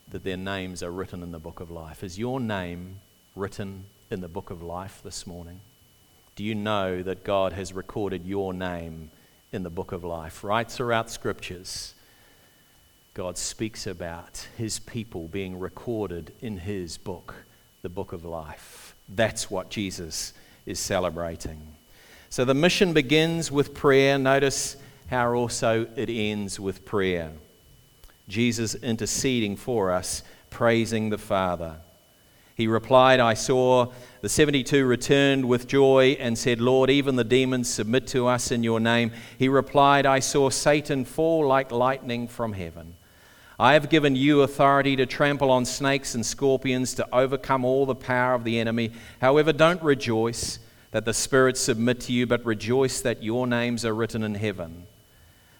that 0.09 0.23
their 0.23 0.37
names 0.37 0.81
are 0.81 0.91
written 0.91 1.21
in 1.21 1.31
the 1.31 1.39
book 1.39 1.59
of 1.59 1.69
life. 1.69 2.03
Is 2.03 2.17
your 2.17 2.39
name 2.39 2.99
written 3.35 3.85
in 4.09 4.21
the 4.21 4.27
book 4.27 4.49
of 4.49 4.63
life 4.63 5.01
this 5.03 5.27
morning? 5.27 5.59
Do 6.35 6.43
you 6.43 6.55
know 6.55 7.01
that 7.03 7.23
God 7.23 7.53
has 7.53 7.73
recorded 7.73 8.25
your 8.25 8.53
name 8.53 9.11
in 9.51 9.63
the 9.63 9.69
book 9.69 9.91
of 9.91 10.03
life? 10.03 10.43
Right 10.43 10.69
throughout 10.69 11.09
scriptures, 11.09 11.93
God 13.17 13.35
speaks 13.35 13.87
about 13.87 14.47
his 14.59 14.77
people 14.77 15.27
being 15.27 15.57
recorded 15.57 16.33
in 16.39 16.55
his 16.55 16.99
book, 16.99 17.33
the 17.81 17.89
book 17.89 18.13
of 18.13 18.23
life. 18.23 18.93
That's 19.09 19.49
what 19.49 19.71
Jesus 19.71 20.33
is 20.67 20.79
celebrating. 20.79 21.59
So 22.29 22.45
the 22.45 22.53
mission 22.53 22.93
begins 22.93 23.51
with 23.51 23.73
prayer. 23.73 24.19
Notice 24.19 24.77
how 25.07 25.33
also 25.33 25.87
it 25.95 26.11
ends 26.11 26.59
with 26.59 26.85
prayer. 26.85 27.31
Jesus 28.29 28.75
interceding 28.75 29.55
for 29.55 29.91
us, 29.91 30.21
praising 30.51 31.09
the 31.09 31.17
Father. 31.17 31.77
He 32.53 32.67
replied, 32.67 33.19
I 33.19 33.33
saw 33.33 33.93
the 34.21 34.29
72 34.29 34.85
returned 34.85 35.45
with 35.45 35.67
joy 35.67 36.17
and 36.19 36.37
said, 36.37 36.61
Lord, 36.61 36.91
even 36.91 37.15
the 37.15 37.23
demons 37.23 37.67
submit 37.67 38.05
to 38.09 38.27
us 38.27 38.51
in 38.51 38.61
your 38.61 38.79
name. 38.79 39.11
He 39.39 39.49
replied, 39.49 40.05
I 40.05 40.19
saw 40.19 40.51
Satan 40.51 41.03
fall 41.03 41.47
like 41.47 41.71
lightning 41.71 42.27
from 42.27 42.53
heaven. 42.53 42.93
I 43.59 43.73
have 43.73 43.89
given 43.89 44.15
you 44.15 44.41
authority 44.41 44.95
to 44.97 45.07
trample 45.07 45.49
on 45.49 45.65
snakes 45.65 46.13
and 46.13 46.23
scorpions, 46.23 46.93
to 46.95 47.07
overcome 47.15 47.65
all 47.65 47.87
the 47.87 47.95
power 47.95 48.35
of 48.35 48.43
the 48.43 48.59
enemy. 48.59 48.91
However, 49.19 49.51
don't 49.51 49.81
rejoice 49.81 50.59
that 50.91 51.05
the 51.05 51.13
spirits 51.13 51.59
submit 51.59 51.99
to 52.01 52.13
you, 52.13 52.27
but 52.27 52.45
rejoice 52.45 53.01
that 53.01 53.23
your 53.23 53.47
names 53.47 53.83
are 53.83 53.95
written 53.95 54.23
in 54.23 54.35
heaven. 54.35 54.85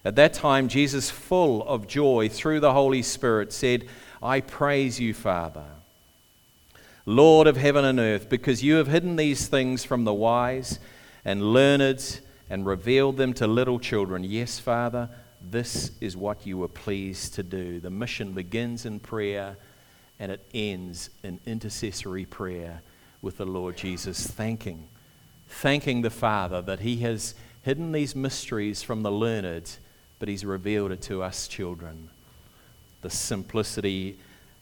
At 0.06 0.16
that 0.16 0.34
time, 0.34 0.68
Jesus, 0.68 1.10
full 1.10 1.68
of 1.68 1.88
joy 1.88 2.30
through 2.30 2.60
the 2.60 2.74
Holy 2.74 3.02
Spirit, 3.02 3.52
said, 3.52 3.88
I 4.22 4.42
praise 4.42 5.00
you, 5.00 5.14
Father, 5.14 5.66
Lord 7.06 7.48
of 7.48 7.58
heaven 7.58 7.84
and 7.84 8.00
earth, 8.00 8.30
because 8.30 8.64
you 8.64 8.76
have 8.76 8.88
hidden 8.88 9.16
these 9.16 9.48
things 9.48 9.84
from 9.84 10.04
the 10.04 10.14
wise 10.14 10.80
and 11.26 11.54
learned 11.54 12.20
and 12.50 12.66
revealed 12.66 13.18
them 13.18 13.34
to 13.34 13.48
little 13.48 13.80
children. 13.80 14.24
Yes, 14.24 14.60
Father, 14.60 15.10
this 15.52 15.92
is 16.02 16.18
what 16.18 16.46
you 16.46 16.58
were 16.58 16.68
pleased 16.68 17.36
to 17.36 17.44
do. 17.44 17.80
The 17.80 17.90
mission 17.90 18.34
begins 18.34 18.86
in 18.86 19.00
prayer 19.00 19.58
and 20.20 20.32
it 20.32 20.44
ends 20.54 21.10
in 21.24 21.40
intercessory 21.46 22.26
prayer 22.26 22.82
with 23.22 23.38
the 23.38 23.46
Lord 23.46 23.78
Jesus, 23.78 24.26
thanking, 24.26 24.88
thanking 25.48 26.02
the 26.02 26.10
Father 26.10 26.62
that 26.62 26.80
He 26.80 26.98
has 26.98 27.36
hidden 27.64 27.92
these 27.92 28.16
mysteries 28.16 28.82
from 28.82 29.04
the 29.04 29.12
learned 29.12 29.78
but 30.20 30.30
He's 30.30 30.46
revealed 30.46 30.92
it 30.92 31.02
to 31.04 31.22
us 31.22 31.48
children. 31.48 32.10
The 33.02 33.10
simplicity 33.10 34.18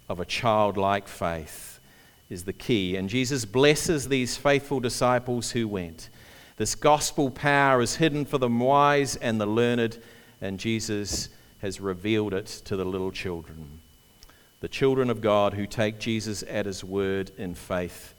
of 0.10 0.20
a 0.20 0.25
childlike 0.25 1.08
faith 1.08 1.80
is 2.30 2.44
the 2.44 2.54
key. 2.54 2.96
And 2.96 3.10
Jesus 3.10 3.46
blesses 3.46 4.08
these 4.08 4.38
faithful 4.38 4.80
disciples 4.80 5.51
who 5.51 5.68
went. 5.68 6.10
This 6.58 6.75
gospel 6.75 7.32
power 7.32 7.82
is 7.82 7.96
hidden 7.96 8.25
for 8.25 8.38
the 8.38 8.50
wise 8.50 9.15
and 9.15 9.39
the 9.39 9.46
learned, 9.46 10.00
and 10.46 10.60
Jesus 10.60 11.30
has 11.60 11.82
revealed 11.82 12.34
it 12.34 12.46
to 12.66 12.75
the 12.75 12.86
little 12.86 13.12
children. 13.12 13.80
The 14.62 14.68
children 14.68 15.10
of 15.10 15.20
God 15.20 15.54
who 15.56 15.66
take 15.66 16.00
Jesus 16.00 16.44
at 16.48 16.66
his 16.66 16.84
word 16.84 17.32
in 17.38 17.56
faith 17.56 18.14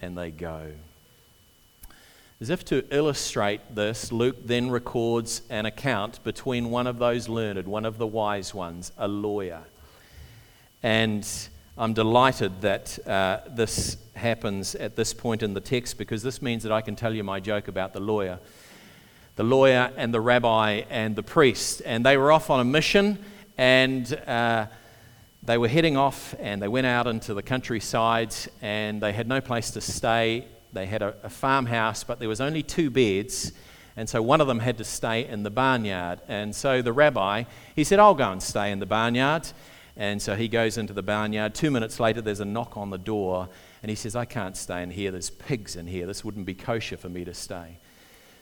and 0.00 0.16
they 0.16 0.30
go. 0.30 0.72
As 2.40 2.50
if 2.50 2.64
to 2.66 2.84
illustrate 2.94 3.74
this, 3.74 4.10
Luke 4.10 4.36
then 4.44 4.70
records 4.70 5.42
an 5.50 5.66
account 5.66 6.22
between 6.24 6.70
one 6.70 6.86
of 6.86 6.98
those 6.98 7.28
learned, 7.28 7.66
one 7.68 7.84
of 7.84 7.98
the 7.98 8.06
wise 8.06 8.54
ones, 8.54 8.92
a 8.96 9.06
lawyer. 9.06 9.62
And 10.82 11.26
I'm 11.78 11.94
delighted 11.94 12.60
that 12.62 12.98
uh, 13.06 13.40
this 13.48 13.96
happens 14.14 14.74
at 14.74 14.96
this 14.96 15.14
point 15.14 15.42
in 15.42 15.54
the 15.54 15.60
text 15.60 15.98
because 15.98 16.22
this 16.22 16.42
means 16.42 16.62
that 16.64 16.72
I 16.72 16.80
can 16.80 16.96
tell 16.96 17.14
you 17.14 17.24
my 17.24 17.40
joke 17.40 17.68
about 17.68 17.92
the 17.92 18.00
lawyer. 18.00 18.38
The 19.36 19.44
lawyer 19.44 19.92
and 19.96 20.12
the 20.12 20.20
rabbi 20.20 20.82
and 20.90 21.16
the 21.16 21.22
priest. 21.22 21.82
And 21.84 22.04
they 22.04 22.16
were 22.16 22.32
off 22.32 22.50
on 22.50 22.60
a 22.60 22.64
mission 22.64 23.18
and 23.56 24.12
uh, 24.26 24.66
they 25.42 25.58
were 25.58 25.68
heading 25.68 25.96
off 25.96 26.34
and 26.38 26.60
they 26.60 26.68
went 26.68 26.86
out 26.86 27.06
into 27.06 27.34
the 27.34 27.42
countryside 27.42 28.34
and 28.60 29.00
they 29.00 29.12
had 29.12 29.26
no 29.28 29.40
place 29.40 29.70
to 29.72 29.80
stay 29.80 30.46
they 30.72 30.86
had 30.86 31.02
a, 31.02 31.14
a 31.22 31.28
farmhouse, 31.28 32.02
but 32.02 32.18
there 32.18 32.28
was 32.28 32.40
only 32.40 32.62
two 32.62 32.90
beds. 32.90 33.52
And 33.94 34.08
so 34.08 34.22
one 34.22 34.40
of 34.40 34.46
them 34.46 34.58
had 34.58 34.78
to 34.78 34.84
stay 34.84 35.26
in 35.26 35.42
the 35.42 35.50
barnyard. 35.50 36.20
And 36.26 36.54
so 36.54 36.80
the 36.80 36.92
rabbi, 36.92 37.44
he 37.76 37.84
said, 37.84 37.98
I'll 37.98 38.14
go 38.14 38.32
and 38.32 38.42
stay 38.42 38.72
in 38.72 38.78
the 38.78 38.86
barnyard. 38.86 39.48
And 39.96 40.20
so 40.22 40.34
he 40.34 40.48
goes 40.48 40.78
into 40.78 40.94
the 40.94 41.02
barnyard. 41.02 41.54
Two 41.54 41.70
minutes 41.70 42.00
later, 42.00 42.22
there's 42.22 42.40
a 42.40 42.46
knock 42.46 42.78
on 42.78 42.88
the 42.88 42.98
door. 42.98 43.50
And 43.82 43.90
he 43.90 43.94
says, 43.94 44.16
I 44.16 44.24
can't 44.24 44.56
stay 44.56 44.82
in 44.82 44.90
here. 44.90 45.10
There's 45.10 45.28
pigs 45.28 45.76
in 45.76 45.86
here. 45.86 46.06
This 46.06 46.24
wouldn't 46.24 46.46
be 46.46 46.54
kosher 46.54 46.96
for 46.96 47.10
me 47.10 47.24
to 47.26 47.34
stay. 47.34 47.78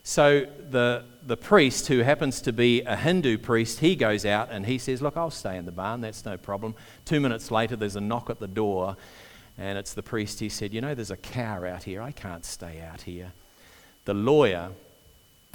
So 0.02 0.47
the, 0.71 1.04
the 1.26 1.37
priest, 1.37 1.88
who 1.88 1.99
happens 1.99 2.40
to 2.42 2.52
be 2.52 2.83
a 2.83 2.97
Hindu 2.97 3.38
priest, 3.38 3.80
he 3.80 3.95
goes 3.97 4.25
out 4.25 4.49
and 4.50 4.64
he 4.64 4.78
says, 4.78 5.02
Look, 5.02 5.16
I'll 5.16 5.30
stay 5.30 5.57
in 5.57 5.66
the 5.66 5.73
barn. 5.73 6.00
That's 6.00 6.25
no 6.25 6.37
problem. 6.37 6.75
Two 7.04 7.21
minutes 7.21 7.50
later, 7.50 7.76
there's 7.76 7.97
a 7.97 8.00
knock 8.00 8.30
at 8.30 8.40
the 8.40 8.49
door. 8.49 8.97
And 9.59 9.76
it's 9.76 9.92
the 9.92 10.02
priest, 10.02 10.40
he 10.40 10.49
said, 10.49 10.73
You 10.73 10.80
know, 10.80 10.95
there's 10.95 11.11
a 11.11 11.16
cow 11.16 11.64
out 11.64 11.83
here. 11.83 12.00
I 12.00 12.12
can't 12.12 12.45
stay 12.45 12.80
out 12.80 13.02
here. 13.02 13.33
The 14.07 14.14
lawyer, 14.14 14.71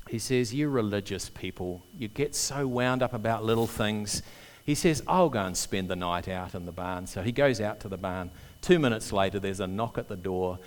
he 0.09 0.19
says, 0.19 0.53
You 0.53 0.69
religious 0.69 1.29
people, 1.29 1.81
you 1.97 2.07
get 2.07 2.35
so 2.35 2.67
wound 2.67 3.01
up 3.01 3.13
about 3.13 3.43
little 3.43 3.67
things. 3.67 4.21
He 4.63 4.75
says, 4.75 5.03
I'll 5.07 5.29
go 5.29 5.41
and 5.41 5.57
spend 5.57 5.89
the 5.89 5.95
night 5.95 6.27
out 6.27 6.55
in 6.55 6.65
the 6.65 6.71
barn. 6.71 7.07
So 7.07 7.21
he 7.21 7.31
goes 7.31 7.61
out 7.61 7.79
to 7.81 7.87
the 7.87 7.97
barn. 7.97 8.31
Two 8.61 8.79
minutes 8.79 9.11
later, 9.11 9.39
there's 9.39 9.59
a 9.59 9.67
knock 9.67 9.97
at 9.97 10.07
the 10.07 10.15
door. 10.15 10.57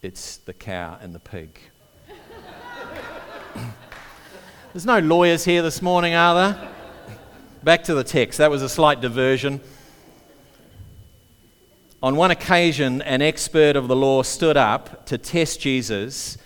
It's 0.00 0.36
the 0.36 0.52
cow 0.52 0.96
and 1.00 1.12
the 1.12 1.18
pig. 1.18 1.58
There's 4.78 4.86
no 4.86 5.00
lawyers 5.00 5.44
here 5.44 5.60
this 5.60 5.82
morning, 5.82 6.14
are 6.14 6.34
there? 6.36 6.68
Back 7.64 7.82
to 7.82 7.96
the 7.96 8.04
text. 8.04 8.38
That 8.38 8.48
was 8.48 8.62
a 8.62 8.68
slight 8.68 9.00
diversion. 9.00 9.60
On 12.00 12.14
one 12.14 12.30
occasion, 12.30 13.02
an 13.02 13.20
expert 13.20 13.74
of 13.74 13.88
the 13.88 13.96
law 13.96 14.22
stood 14.22 14.56
up 14.56 15.04
to 15.06 15.18
test 15.18 15.60
Jesus 15.60 16.38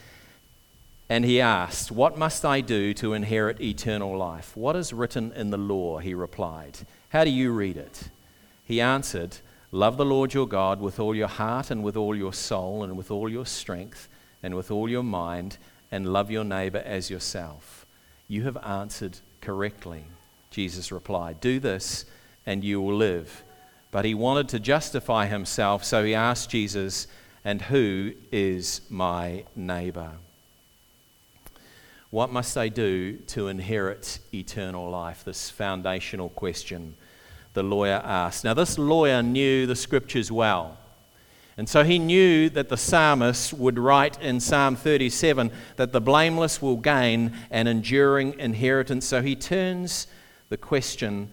And 1.11 1.27
he 1.27 1.43
asked, 1.43 1.93
What 1.93 2.17
must 2.17 2.43
I 2.47 2.63
do 2.63 2.95
to 2.95 3.13
inherit 3.13 3.61
eternal 3.61 4.17
life? 4.17 4.57
What 4.57 4.77
is 4.77 4.95
written 4.95 5.33
in 5.33 5.51
the 5.51 5.59
law? 5.59 5.99
He 5.99 6.15
replied. 6.15 6.79
How 7.11 7.25
do 7.25 7.31
you 7.31 7.53
read 7.53 7.77
it? 7.77 8.09
He 8.65 8.81
answered, 8.81 9.37
Love 9.73 9.99
the 9.99 10.07
Lord 10.07 10.33
your 10.33 10.49
God 10.49 10.81
with 10.81 10.99
all 10.99 11.15
your 11.15 11.29
heart 11.29 11.71
and 11.71 11.85
with 11.85 11.99
all 11.99 12.17
your 12.17 12.33
soul 12.33 12.83
and 12.83 12.97
with 12.97 13.11
all 13.11 13.29
your 13.29 13.45
strength 13.45 14.09
and 14.43 14.55
with 14.55 14.71
all 14.71 14.89
your 14.89 15.03
mind, 15.03 15.59
and 15.91 16.15
love 16.15 16.31
your 16.31 16.45
neighbor 16.45 16.83
as 16.87 17.11
yourself. 17.11 17.82
You 18.33 18.45
have 18.45 18.57
answered 18.65 19.19
correctly. 19.43 20.05
Jesus 20.51 20.91
replied, 20.91 21.39
Do 21.43 21.61
this 21.61 22.07
and 22.47 22.65
you 22.65 22.81
will 22.81 22.97
live. 22.97 23.43
But 23.91 24.07
he 24.07 24.15
wanted 24.15 24.49
to 24.49 24.59
justify 24.59 25.27
himself, 25.27 25.85
so 25.85 26.03
he 26.03 26.15
asked 26.15 26.49
Jesus, 26.49 27.09
And 27.45 27.61
who 27.61 28.15
is 28.33 28.81
my 28.89 29.45
neighbor? 29.55 30.13
What 32.09 32.33
must 32.33 32.57
I 32.57 32.71
do 32.71 33.19
to 33.19 33.49
inherit 33.49 34.19
eternal 34.33 34.89
life? 34.89 35.25
This 35.27 35.51
foundational 35.51 36.31
question 36.31 36.95
the 37.53 37.63
lawyer 37.63 38.01
asked. 38.03 38.45
Now, 38.45 38.55
this 38.55 38.79
lawyer 38.79 39.23
knew 39.23 39.67
the 39.67 39.77
scriptures 39.77 40.33
well. 40.33 40.79
And 41.57 41.69
so 41.69 41.85
he 41.85 41.99
knew 41.99 42.49
that 42.51 42.71
the 42.71 42.77
psalmist 42.77 43.53
would 43.53 43.79
write 43.79 44.21
in 44.23 44.41
Psalm 44.41 44.75
37 44.75 45.51
that 45.77 45.93
the 45.93 46.01
blameless 46.01 46.63
will 46.63 46.79
gain 46.79 47.33
an 47.51 47.67
enduring 47.67 48.39
inheritance. 48.39 49.07
So 49.07 49.21
he 49.21 49.37
turns 49.37 50.07
the 50.49 50.57
question 50.57 51.29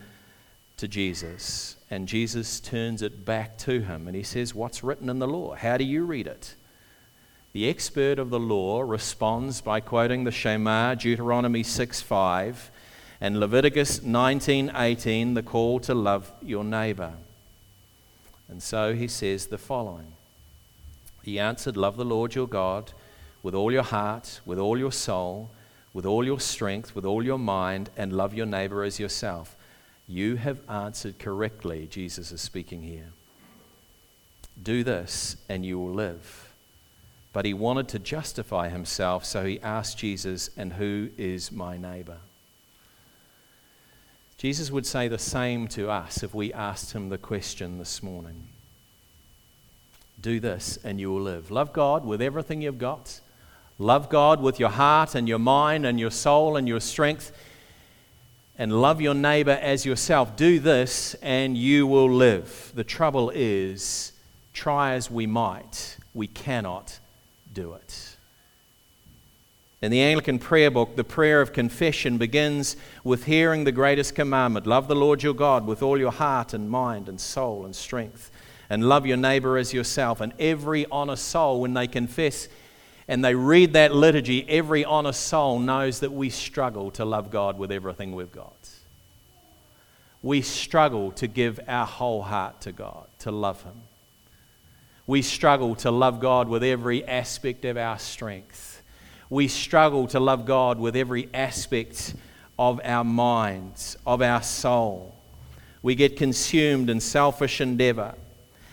to 0.77 0.87
Jesus. 0.87 1.77
And 1.89 2.07
Jesus 2.07 2.59
turns 2.59 3.01
it 3.01 3.25
back 3.25 3.57
to 3.59 3.81
him. 3.81 4.07
And 4.07 4.15
he 4.15 4.23
says, 4.23 4.53
What's 4.53 4.83
written 4.83 5.09
in 5.09 5.19
the 5.19 5.27
law? 5.27 5.55
How 5.55 5.77
do 5.77 5.83
you 5.83 6.03
read 6.05 6.27
it? 6.27 6.55
The 7.51 7.67
expert 7.67 8.19
of 8.19 8.29
the 8.29 8.39
law 8.39 8.81
responds 8.81 9.59
by 9.59 9.79
quoting 9.79 10.23
the 10.23 10.31
Shema, 10.31 10.93
Deuteronomy 10.93 11.63
6:5, 11.63 12.69
and 13.19 13.39
Leviticus 13.39 14.01
19:18, 14.01 15.33
the 15.33 15.41
call 15.41 15.79
to 15.79 15.95
love 15.95 16.31
your 16.43 16.63
neighbor. 16.63 17.13
And 18.49 18.61
so 18.63 18.93
he 18.93 19.07
says 19.07 19.47
the 19.47 19.57
following. 19.57 20.13
He 21.23 21.39
answered, 21.39 21.77
Love 21.77 21.97
the 21.97 22.05
Lord 22.05 22.35
your 22.35 22.47
God 22.47 22.91
with 23.43 23.53
all 23.53 23.71
your 23.71 23.83
heart, 23.83 24.41
with 24.45 24.59
all 24.59 24.77
your 24.77 24.91
soul, 24.91 25.51
with 25.93 26.05
all 26.05 26.25
your 26.25 26.39
strength, 26.39 26.95
with 26.95 27.05
all 27.05 27.23
your 27.23 27.39
mind, 27.39 27.89
and 27.95 28.13
love 28.13 28.33
your 28.33 28.45
neighbor 28.45 28.83
as 28.83 28.99
yourself. 28.99 29.55
You 30.07 30.37
have 30.37 30.67
answered 30.69 31.19
correctly, 31.19 31.87
Jesus 31.89 32.31
is 32.31 32.41
speaking 32.41 32.81
here. 32.81 33.11
Do 34.61 34.83
this, 34.83 35.37
and 35.47 35.65
you 35.65 35.79
will 35.79 35.93
live. 35.93 36.53
But 37.31 37.45
he 37.45 37.53
wanted 37.53 37.87
to 37.89 37.99
justify 37.99 38.69
himself, 38.69 39.23
so 39.23 39.45
he 39.45 39.61
asked 39.61 39.99
Jesus, 39.99 40.49
And 40.57 40.73
who 40.73 41.09
is 41.17 41.51
my 41.51 41.77
neighbor? 41.77 42.17
Jesus 44.39 44.71
would 44.71 44.85
say 44.85 45.09
the 45.09 45.19
same 45.19 45.67
to 45.67 45.89
us 45.89 46.23
if 46.23 46.33
we 46.33 46.53
asked 46.53 46.93
him 46.93 47.09
the 47.09 47.17
question 47.17 47.77
this 47.77 48.01
morning. 48.01 48.47
Do 50.21 50.39
this 50.39 50.79
and 50.81 50.97
you 50.97 51.11
will 51.11 51.19
live. 51.19 51.51
Love 51.51 51.73
God 51.73 52.05
with 52.05 52.21
everything 52.21 52.61
you've 52.61 52.77
got. 52.77 53.19
Love 53.77 54.07
God 54.07 54.41
with 54.41 54.57
your 54.57 54.69
heart 54.69 55.13
and 55.13 55.27
your 55.27 55.39
mind 55.39 55.85
and 55.85 55.99
your 55.99 56.09
soul 56.09 56.55
and 56.55 56.69
your 56.69 56.79
strength. 56.79 57.33
And 58.57 58.81
love 58.81 59.01
your 59.01 59.13
neighbor 59.13 59.59
as 59.61 59.85
yourself. 59.85 60.37
Do 60.37 60.59
this 60.59 61.15
and 61.15 61.57
you 61.57 61.85
will 61.85 62.09
live. 62.09 62.71
The 62.73 62.85
trouble 62.85 63.33
is, 63.35 64.13
try 64.53 64.93
as 64.93 65.11
we 65.11 65.27
might, 65.27 65.97
we 66.13 66.27
cannot 66.27 66.97
do 67.53 67.73
it. 67.73 68.15
In 69.81 69.91
the 69.91 70.01
Anglican 70.01 70.39
prayer 70.39 70.69
book, 70.69 70.97
the 70.97 71.05
prayer 71.05 71.39
of 71.39 71.53
confession 71.53 72.17
begins 72.17 72.75
with 73.03 73.25
hearing 73.25 73.63
the 73.63 73.71
greatest 73.71 74.13
commandment 74.13 74.67
love 74.67 74.89
the 74.89 74.95
Lord 74.95 75.23
your 75.23 75.33
God 75.33 75.65
with 75.65 75.81
all 75.81 75.97
your 75.97 76.11
heart 76.11 76.53
and 76.53 76.69
mind 76.69 77.07
and 77.07 77.19
soul 77.19 77.63
and 77.63 77.73
strength, 77.73 78.29
and 78.69 78.89
love 78.89 79.05
your 79.05 79.17
neighbor 79.17 79.57
as 79.57 79.73
yourself. 79.73 80.19
And 80.19 80.33
every 80.37 80.85
honest 80.91 81.29
soul, 81.29 81.61
when 81.61 81.73
they 81.73 81.87
confess 81.87 82.49
and 83.07 83.23
they 83.23 83.35
read 83.35 83.73
that 83.73 83.95
liturgy, 83.95 84.47
every 84.49 84.83
honest 84.83 85.21
soul 85.21 85.59
knows 85.59 86.01
that 86.01 86.11
we 86.11 86.29
struggle 86.29 86.91
to 86.91 87.05
love 87.05 87.31
God 87.31 87.57
with 87.57 87.71
everything 87.71 88.13
we've 88.13 88.31
got. 88.31 88.69
We 90.21 90.41
struggle 90.41 91.13
to 91.13 91.27
give 91.27 91.59
our 91.67 91.87
whole 91.87 92.21
heart 92.21 92.59
to 92.61 92.73
God, 92.73 93.07
to 93.19 93.31
love 93.31 93.63
Him 93.63 93.81
we 95.09 95.23
struggle 95.23 95.73
to 95.73 95.89
love 95.89 96.19
God 96.19 96.47
with 96.47 96.63
every 96.63 97.03
aspect 97.03 97.65
of 97.65 97.77
our 97.77 97.97
strength. 97.97 98.68
We 99.29 99.47
struggle 99.47 100.07
to 100.07 100.19
love 100.19 100.45
God 100.45 100.79
with 100.79 100.95
every 100.95 101.29
aspect 101.33 102.13
of 102.57 102.81
our 102.83 103.03
minds, 103.03 103.97
of 104.05 104.21
our 104.21 104.41
soul. 104.41 105.15
We 105.81 105.95
get 105.95 106.17
consumed 106.17 106.89
in 106.89 106.99
selfish 106.99 107.61
endeavor. 107.61 108.15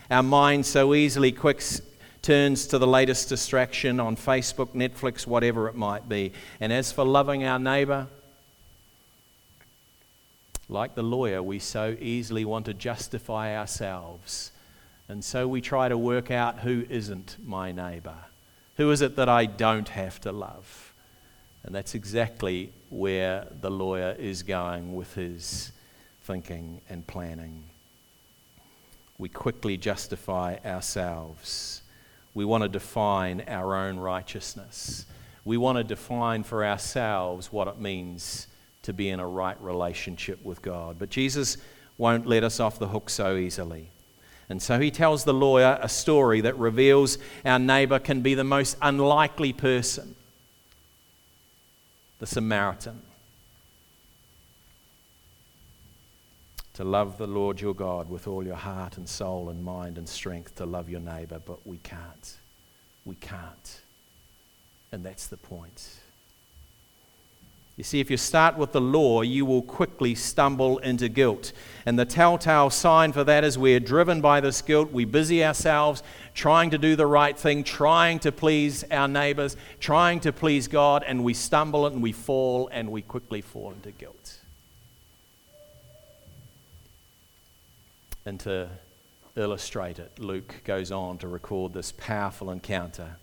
Our 0.09 0.23
mind 0.23 0.65
so 0.65 0.93
easily 0.93 1.31
quick 1.31 1.63
turns 2.21 2.67
to 2.67 2.79
the 2.79 2.87
latest 2.87 3.29
distraction 3.29 3.99
on 3.99 4.15
Facebook, 4.17 4.73
Netflix, 4.73 5.27
whatever 5.27 5.67
it 5.69 5.75
might 5.75 6.09
be. 6.09 6.33
And 6.59 6.73
as 6.73 6.91
for 6.91 7.05
loving 7.05 7.43
our 7.43 7.59
neighbor, 7.59 8.07
like 10.67 10.95
the 10.95 11.03
lawyer, 11.03 11.41
we 11.41 11.59
so 11.59 11.95
easily 11.99 12.43
want 12.43 12.65
to 12.65 12.73
justify 12.73 13.57
ourselves 13.57 14.51
and 15.09 15.23
so 15.23 15.47
we 15.47 15.61
try 15.61 15.87
to 15.87 15.97
work 15.97 16.31
out 16.31 16.59
who 16.59 16.85
isn't 16.89 17.37
my 17.43 17.71
neighbor. 17.71 18.17
Who 18.77 18.91
is 18.91 19.01
it 19.01 19.15
that 19.15 19.27
I 19.27 19.45
don't 19.45 19.89
have 19.89 20.21
to 20.21 20.31
love? 20.31 20.93
And 21.63 21.73
that's 21.73 21.95
exactly 21.95 22.71
where 22.89 23.47
the 23.59 23.71
lawyer 23.71 24.15
is 24.17 24.43
going 24.43 24.95
with 24.95 25.13
his 25.15 25.71
thinking 26.23 26.81
and 26.89 27.05
planning. 27.05 27.63
We 29.17 29.29
quickly 29.29 29.77
justify 29.77 30.57
ourselves. 30.63 31.81
We 32.35 32.45
want 32.45 32.63
to 32.63 32.69
define 32.69 33.43
our 33.47 33.75
own 33.75 33.97
righteousness. 33.97 35.07
We 35.43 35.57
want 35.57 35.79
to 35.79 35.83
define 35.83 36.43
for 36.43 36.63
ourselves 36.63 37.51
what 37.51 37.67
it 37.67 37.79
means 37.79 38.47
to 38.83 38.93
be 38.93 39.09
in 39.09 39.19
a 39.19 39.27
right 39.27 39.59
relationship 39.59 40.43
with 40.45 40.61
God. 40.61 40.99
But 40.99 41.09
Jesus 41.09 41.57
won't 41.97 42.27
let 42.27 42.43
us 42.43 42.59
off 42.59 42.77
the 42.77 42.89
hook 42.89 43.09
so 43.09 43.37
easily. 43.37 43.89
And 44.49 44.61
so 44.61 44.79
he 44.79 44.91
tells 44.91 45.23
the 45.23 45.33
lawyer 45.33 45.77
a 45.81 45.89
story 45.89 46.41
that 46.41 46.57
reveals 46.57 47.17
our 47.43 47.59
neighbor 47.59 47.99
can 47.99 48.21
be 48.21 48.33
the 48.33 48.43
most 48.43 48.77
unlikely 48.81 49.53
person 49.53 50.15
the 52.19 52.25
Samaritan. 52.25 53.01
To 56.73 56.83
love 56.83 57.17
the 57.17 57.27
Lord 57.27 57.59
your 57.59 57.73
God 57.73 58.09
with 58.09 58.27
all 58.27 58.43
your 58.43 58.55
heart 58.55 58.97
and 58.97 59.07
soul 59.07 59.49
and 59.49 59.63
mind 59.63 59.97
and 59.97 60.07
strength, 60.07 60.55
to 60.55 60.65
love 60.65 60.89
your 60.89 60.99
neighbor, 60.99 61.39
but 61.43 61.65
we 61.65 61.77
can't. 61.77 62.37
We 63.05 63.15
can't. 63.15 63.81
And 64.91 65.03
that's 65.03 65.27
the 65.27 65.37
point. 65.37 65.97
You 67.77 67.83
see, 67.83 67.99
if 67.99 68.09
you 68.09 68.17
start 68.17 68.57
with 68.57 68.71
the 68.71 68.81
law, 68.81 69.21
you 69.21 69.45
will 69.45 69.61
quickly 69.61 70.15
stumble 70.15 70.79
into 70.79 71.07
guilt. 71.07 71.53
And 71.85 71.97
the 71.97 72.05
telltale 72.05 72.71
sign 72.71 73.13
for 73.13 73.23
that 73.23 73.43
is 73.43 73.55
we're 73.55 73.79
driven 73.79 74.19
by 74.19 74.41
this 74.41 74.63
guilt. 74.63 74.91
We 74.91 75.05
busy 75.05 75.45
ourselves 75.45 76.01
trying 76.33 76.71
to 76.71 76.79
do 76.79 76.95
the 76.95 77.05
right 77.05 77.37
thing, 77.37 77.63
trying 77.63 78.17
to 78.19 78.31
please 78.31 78.83
our 78.89 79.07
neighbors, 79.07 79.55
trying 79.79 80.19
to 80.21 80.33
please 80.33 80.67
God, 80.67 81.03
and 81.05 81.23
we 81.23 81.35
stumble 81.35 81.85
and 81.85 82.01
we 82.01 82.13
fall 82.13 82.67
and 82.71 82.91
we 82.91 83.03
quickly 83.03 83.41
fall 83.41 83.71
into 83.71 83.91
guilt. 83.91 84.39
And 88.25 88.39
to 88.39 88.69
illustrate 89.35 89.99
it, 89.99 90.17
Luke 90.17 90.61
goes 90.65 90.91
on 90.91 91.19
to 91.19 91.27
record 91.27 91.73
this 91.73 91.91
powerful 91.91 92.49
encounter 92.49 93.17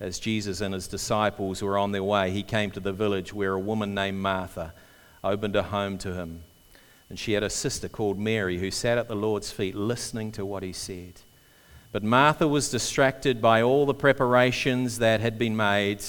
as 0.00 0.18
Jesus 0.18 0.62
and 0.62 0.72
his 0.72 0.88
disciples 0.88 1.62
were 1.62 1.76
on 1.76 1.92
their 1.92 2.02
way, 2.02 2.30
he 2.30 2.42
came 2.42 2.70
to 2.70 2.80
the 2.80 2.92
village 2.92 3.34
where 3.34 3.52
a 3.52 3.60
woman 3.60 3.94
named 3.94 4.18
Martha 4.18 4.72
opened 5.22 5.54
a 5.54 5.62
home 5.62 5.98
to 5.98 6.14
him. 6.14 6.42
And 7.10 7.18
she 7.18 7.32
had 7.32 7.42
a 7.42 7.50
sister 7.50 7.88
called 7.88 8.18
Mary 8.18 8.58
who 8.58 8.70
sat 8.70 8.96
at 8.96 9.08
the 9.08 9.14
Lord's 9.14 9.52
feet 9.52 9.74
listening 9.74 10.32
to 10.32 10.46
what 10.46 10.62
he 10.62 10.72
said. 10.72 11.20
But 11.92 12.02
Martha 12.02 12.48
was 12.48 12.70
distracted 12.70 13.42
by 13.42 13.60
all 13.60 13.84
the 13.84 13.94
preparations 13.94 15.00
that 15.00 15.20
had 15.20 15.38
been 15.38 15.56
made. 15.56 16.02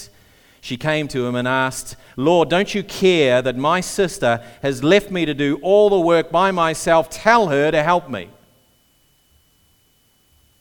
She 0.60 0.76
came 0.76 1.08
to 1.08 1.26
him 1.26 1.34
and 1.34 1.46
asked, 1.46 1.96
Lord, 2.16 2.48
don't 2.48 2.72
you 2.72 2.84
care 2.84 3.42
that 3.42 3.56
my 3.56 3.80
sister 3.80 4.42
has 4.62 4.84
left 4.84 5.10
me 5.10 5.26
to 5.26 5.34
do 5.34 5.58
all 5.60 5.90
the 5.90 6.00
work 6.00 6.30
by 6.30 6.52
myself? 6.52 7.10
Tell 7.10 7.48
her 7.48 7.70
to 7.72 7.82
help 7.82 8.08
me. 8.08 8.30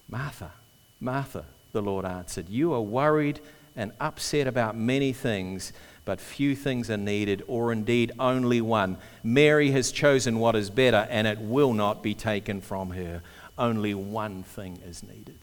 Martha, 0.09 0.51
Martha, 0.99 1.45
the 1.71 1.81
Lord 1.81 2.05
answered. 2.05 2.49
You 2.49 2.73
are 2.73 2.81
worried 2.81 3.39
and 3.75 3.91
upset 3.99 4.47
about 4.47 4.75
many 4.75 5.13
things, 5.13 5.73
but 6.03 6.19
few 6.19 6.55
things 6.55 6.89
are 6.89 6.97
needed, 6.97 7.43
or 7.47 7.71
indeed 7.71 8.11
only 8.19 8.59
one. 8.61 8.97
Mary 9.23 9.71
has 9.71 9.91
chosen 9.91 10.39
what 10.39 10.55
is 10.55 10.69
better, 10.69 11.07
and 11.09 11.27
it 11.27 11.39
will 11.39 11.73
not 11.73 12.03
be 12.03 12.13
taken 12.13 12.61
from 12.61 12.91
her. 12.91 13.21
Only 13.57 13.93
one 13.93 14.43
thing 14.43 14.79
is 14.85 15.03
needed. 15.03 15.39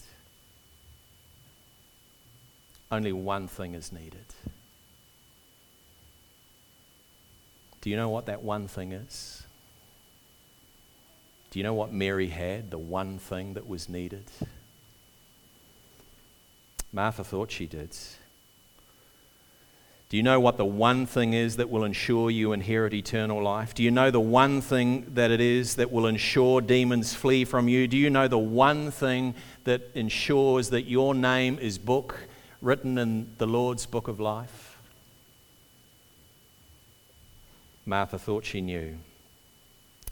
Only 2.91 3.13
one 3.13 3.49
thing 3.49 3.75
is 3.75 3.93
needed. 3.93 4.25
Do 7.81 7.91
you 7.91 7.97
know 7.97 8.09
what 8.09 8.27
that 8.27 8.43
one 8.43 8.67
thing 8.67 8.93
is? 8.93 9.45
Do 11.51 11.59
you 11.59 11.63
know 11.63 11.75
what 11.75 11.93
Mary 11.93 12.29
had, 12.29 12.71
the 12.71 12.79
one 12.79 13.19
thing 13.19 13.55
that 13.55 13.67
was 13.67 13.89
needed? 13.89 14.25
Martha 16.93 17.23
thought 17.23 17.51
she 17.51 17.67
did. 17.67 17.97
Do 20.09 20.17
you 20.17 20.23
know 20.23 20.41
what 20.41 20.57
the 20.57 20.65
one 20.65 21.05
thing 21.05 21.35
is 21.35 21.57
that 21.57 21.69
will 21.69 21.85
ensure 21.85 22.31
you 22.31 22.53
inherit 22.53 22.95
eternal 22.95 23.43
life? 23.43 23.75
Do 23.75 23.83
you 23.83 23.91
know 23.91 24.11
the 24.11 24.21
one 24.21 24.63
thing 24.63 25.05
that 25.15 25.31
it 25.31 25.41
is 25.41 25.75
that 25.75 25.93
will 25.93 26.07
ensure 26.07 26.63
demons 26.63 27.13
flee 27.13 27.45
from 27.45 27.69
you? 27.69 27.87
Do 27.87 27.99
you 27.99 28.09
know 28.09 28.27
the 28.27 28.39
one 28.39 28.91
thing 28.91 29.35
that 29.65 29.91
ensures 29.95 30.71
that 30.71 30.87
your 30.87 31.15
name 31.15 31.59
is 31.59 31.77
book 31.77 32.21
written 32.63 32.97
in 32.97 33.35
the 33.37 33.47
Lord's 33.47 33.85
book 33.85 34.09
of 34.09 34.19
life? 34.19 34.79
Martha 37.85 38.19
thought 38.19 38.47
she 38.47 38.63
knew. 38.63 38.97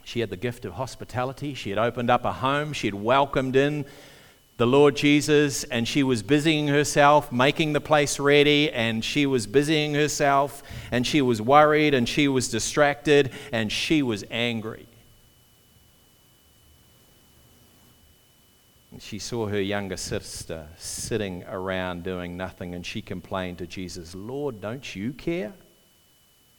She 0.03 0.19
had 0.19 0.29
the 0.29 0.37
gift 0.37 0.63
of 0.63 0.73
hospitality. 0.73 1.55
She 1.55 1.71
had 1.71 1.79
opened 1.79 2.11
up 2.11 2.23
a 2.23 2.33
home. 2.33 2.71
She 2.71 2.85
had 2.85 2.95
welcomed 2.95 3.55
in 3.55 3.83
the 4.57 4.65
Lord 4.65 4.95
Jesus, 4.95 5.63
and 5.65 5.87
she 5.87 6.01
was 6.01 6.23
busying 6.23 6.67
herself, 6.67 7.31
making 7.31 7.73
the 7.73 7.81
place 7.81 8.19
ready, 8.19 8.71
and 8.71 9.05
she 9.05 9.27
was 9.27 9.45
busying 9.45 9.93
herself, 9.93 10.63
and 10.91 11.05
she 11.05 11.21
was 11.21 11.39
worried, 11.39 11.93
and 11.93 12.09
she 12.09 12.27
was 12.27 12.49
distracted, 12.49 13.31
and 13.51 13.71
she 13.71 14.01
was 14.01 14.23
angry. 14.31 14.87
And 18.91 18.99
she 18.99 19.19
saw 19.19 19.45
her 19.45 19.61
younger 19.61 19.97
sister 19.97 20.67
sitting 20.79 21.43
around 21.47 22.01
doing 22.01 22.35
nothing, 22.35 22.73
and 22.73 22.83
she 22.83 23.03
complained 23.03 23.59
to 23.59 23.67
Jesus, 23.67 24.15
Lord, 24.15 24.59
don't 24.59 24.95
you 24.95 25.13
care? 25.13 25.53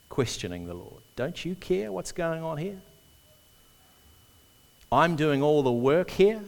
Questioning 0.09 0.67
the 0.67 0.75
Lord, 0.75 1.03
don't 1.17 1.45
you 1.45 1.57
care 1.57 1.91
what's 1.91 2.13
going 2.13 2.45
on 2.45 2.59
here? 2.59 2.81
I'm 4.93 5.17
doing 5.17 5.43
all 5.43 5.65
the 5.65 5.73
work 5.73 6.11
here. 6.11 6.43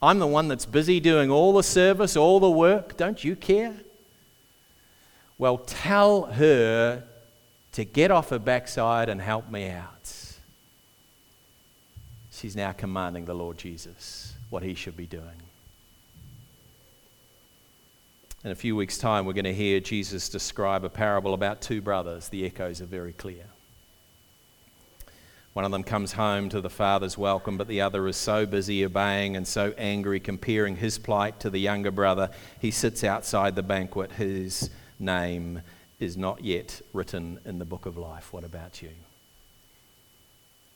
I'm 0.00 0.18
the 0.18 0.26
one 0.26 0.48
that's 0.48 0.66
busy 0.66 1.00
doing 1.00 1.30
all 1.30 1.52
the 1.52 1.62
service, 1.62 2.16
all 2.16 2.38
the 2.38 2.50
work. 2.50 2.96
Don't 2.96 3.22
you 3.22 3.34
care? 3.34 3.74
Well, 5.38 5.58
tell 5.58 6.26
her 6.26 7.04
to 7.72 7.84
get 7.84 8.10
off 8.10 8.30
her 8.30 8.38
backside 8.38 9.08
and 9.08 9.20
help 9.20 9.50
me 9.50 9.68
out. 9.68 10.12
She's 12.30 12.54
now 12.54 12.72
commanding 12.72 13.24
the 13.24 13.34
Lord 13.34 13.58
Jesus 13.58 14.34
what 14.50 14.62
he 14.62 14.74
should 14.74 14.96
be 14.96 15.06
doing. 15.06 15.42
In 18.44 18.52
a 18.52 18.54
few 18.54 18.76
weeks' 18.76 18.98
time, 18.98 19.26
we're 19.26 19.32
going 19.32 19.44
to 19.44 19.54
hear 19.54 19.80
Jesus 19.80 20.28
describe 20.28 20.84
a 20.84 20.88
parable 20.88 21.34
about 21.34 21.60
two 21.60 21.80
brothers. 21.80 22.28
The 22.28 22.46
echoes 22.46 22.80
are 22.80 22.86
very 22.86 23.12
clear. 23.12 23.44
One 25.54 25.64
of 25.64 25.72
them 25.72 25.82
comes 25.82 26.12
home 26.12 26.48
to 26.50 26.60
the 26.60 26.70
father's 26.70 27.18
welcome, 27.18 27.56
but 27.56 27.66
the 27.68 27.80
other 27.80 28.06
is 28.06 28.16
so 28.16 28.46
busy 28.46 28.84
obeying 28.84 29.36
and 29.36 29.46
so 29.46 29.74
angry, 29.76 30.20
comparing 30.20 30.76
his 30.76 30.98
plight 30.98 31.40
to 31.40 31.50
the 31.50 31.58
younger 31.58 31.90
brother. 31.90 32.30
He 32.60 32.70
sits 32.70 33.02
outside 33.02 33.56
the 33.56 33.62
banquet. 33.62 34.12
His 34.12 34.70
name 35.00 35.62
is 35.98 36.16
not 36.16 36.44
yet 36.44 36.80
written 36.92 37.40
in 37.44 37.58
the 37.58 37.64
book 37.64 37.86
of 37.86 37.96
life. 37.96 38.32
What 38.32 38.44
about 38.44 38.82
you? 38.82 38.90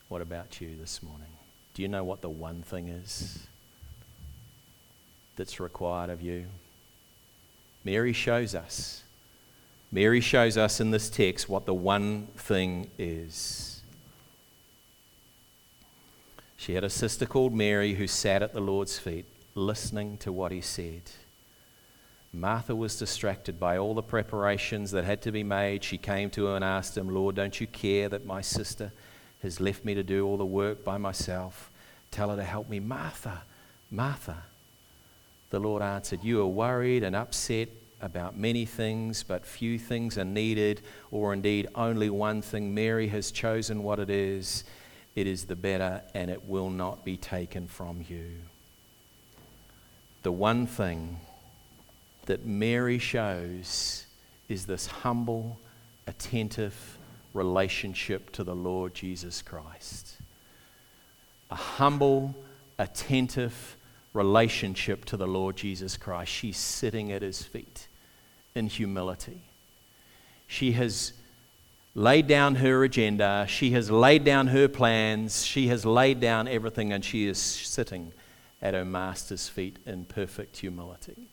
What 0.08 0.20
about 0.20 0.60
you 0.60 0.76
this 0.80 1.02
morning? 1.02 1.28
Do 1.74 1.82
you 1.82 1.88
know 1.88 2.04
what 2.04 2.20
the 2.20 2.28
one 2.28 2.62
thing 2.62 2.88
is 2.88 3.46
that's 5.36 5.60
required 5.60 6.10
of 6.10 6.20
you? 6.20 6.46
Mary 7.84 8.12
shows 8.12 8.54
us. 8.54 9.02
Mary 9.90 10.20
shows 10.20 10.56
us 10.56 10.80
in 10.80 10.90
this 10.90 11.08
text 11.08 11.48
what 11.48 11.66
the 11.66 11.74
one 11.74 12.26
thing 12.36 12.90
is. 12.98 13.71
She 16.62 16.74
had 16.74 16.84
a 16.84 16.90
sister 16.90 17.26
called 17.26 17.52
Mary 17.52 17.94
who 17.94 18.06
sat 18.06 18.40
at 18.40 18.52
the 18.52 18.60
Lord's 18.60 18.96
feet, 18.96 19.24
listening 19.56 20.16
to 20.18 20.30
what 20.30 20.52
he 20.52 20.60
said. 20.60 21.02
Martha 22.32 22.76
was 22.76 22.96
distracted 22.96 23.58
by 23.58 23.76
all 23.76 23.94
the 23.94 24.02
preparations 24.02 24.92
that 24.92 25.02
had 25.02 25.22
to 25.22 25.32
be 25.32 25.42
made. 25.42 25.82
She 25.82 25.98
came 25.98 26.30
to 26.30 26.46
him 26.46 26.54
and 26.54 26.64
asked 26.64 26.96
him, 26.96 27.12
Lord, 27.12 27.34
don't 27.34 27.60
you 27.60 27.66
care 27.66 28.08
that 28.10 28.26
my 28.26 28.42
sister 28.42 28.92
has 29.42 29.58
left 29.58 29.84
me 29.84 29.94
to 29.94 30.04
do 30.04 30.24
all 30.24 30.36
the 30.36 30.46
work 30.46 30.84
by 30.84 30.98
myself? 30.98 31.68
Tell 32.12 32.30
her 32.30 32.36
to 32.36 32.44
help 32.44 32.68
me. 32.68 32.78
Martha, 32.78 33.42
Martha. 33.90 34.44
The 35.50 35.58
Lord 35.58 35.82
answered, 35.82 36.22
You 36.22 36.42
are 36.42 36.46
worried 36.46 37.02
and 37.02 37.16
upset 37.16 37.70
about 38.00 38.38
many 38.38 38.66
things, 38.66 39.24
but 39.24 39.44
few 39.44 39.80
things 39.80 40.16
are 40.16 40.24
needed, 40.24 40.80
or 41.10 41.32
indeed 41.32 41.66
only 41.74 42.08
one 42.08 42.40
thing. 42.40 42.72
Mary 42.72 43.08
has 43.08 43.32
chosen 43.32 43.82
what 43.82 43.98
it 43.98 44.10
is 44.10 44.62
it 45.14 45.26
is 45.26 45.44
the 45.44 45.56
better, 45.56 46.02
and 46.14 46.30
it 46.30 46.48
will 46.48 46.70
not 46.70 47.04
be 47.04 47.16
taken 47.16 47.68
from 47.68 48.04
you. 48.08 48.30
The 50.22 50.32
one 50.32 50.66
thing 50.66 51.18
that 52.26 52.46
Mary 52.46 52.98
shows 52.98 54.06
is 54.48 54.66
this 54.66 54.86
humble, 54.86 55.58
attentive 56.06 56.98
relationship 57.34 58.30
to 58.32 58.44
the 58.44 58.54
Lord 58.54 58.94
Jesus 58.94 59.42
Christ. 59.42 60.16
A 61.50 61.56
humble, 61.56 62.34
attentive 62.78 63.76
relationship 64.14 65.04
to 65.06 65.16
the 65.16 65.26
Lord 65.26 65.56
Jesus 65.56 65.96
Christ. 65.96 66.30
She's 66.30 66.56
sitting 66.56 67.12
at 67.12 67.22
his 67.22 67.42
feet 67.42 67.88
in 68.54 68.66
humility. 68.66 69.42
She 70.46 70.72
has 70.72 71.14
laid 71.94 72.26
down 72.26 72.56
her 72.56 72.84
agenda, 72.84 73.46
she 73.48 73.72
has 73.72 73.90
laid 73.90 74.24
down 74.24 74.48
her 74.48 74.68
plans, 74.68 75.44
she 75.44 75.68
has 75.68 75.84
laid 75.84 76.20
down 76.20 76.48
everything, 76.48 76.92
and 76.92 77.04
she 77.04 77.26
is 77.26 77.38
sitting 77.38 78.12
at 78.60 78.74
her 78.74 78.84
master's 78.84 79.48
feet 79.48 79.78
in 79.84 80.04
perfect 80.04 80.58
humility. 80.58 81.28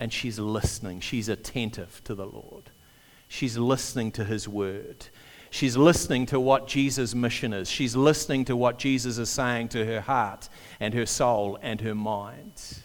And 0.00 0.12
she's 0.12 0.38
listening, 0.38 1.00
she's 1.00 1.28
attentive 1.28 2.02
to 2.04 2.14
the 2.14 2.26
Lord, 2.26 2.70
she's 3.28 3.58
listening 3.58 4.12
to 4.12 4.24
his 4.24 4.48
word. 4.48 5.06
She's 5.52 5.76
listening 5.76 6.24
to 6.26 6.40
what 6.40 6.66
Jesus' 6.66 7.14
mission 7.14 7.52
is. 7.52 7.70
She's 7.70 7.94
listening 7.94 8.46
to 8.46 8.56
what 8.56 8.78
Jesus 8.78 9.18
is 9.18 9.28
saying 9.28 9.68
to 9.68 9.84
her 9.84 10.00
heart 10.00 10.48
and 10.80 10.94
her 10.94 11.04
soul 11.04 11.58
and 11.60 11.78
her 11.82 11.94
mind. 11.94 12.78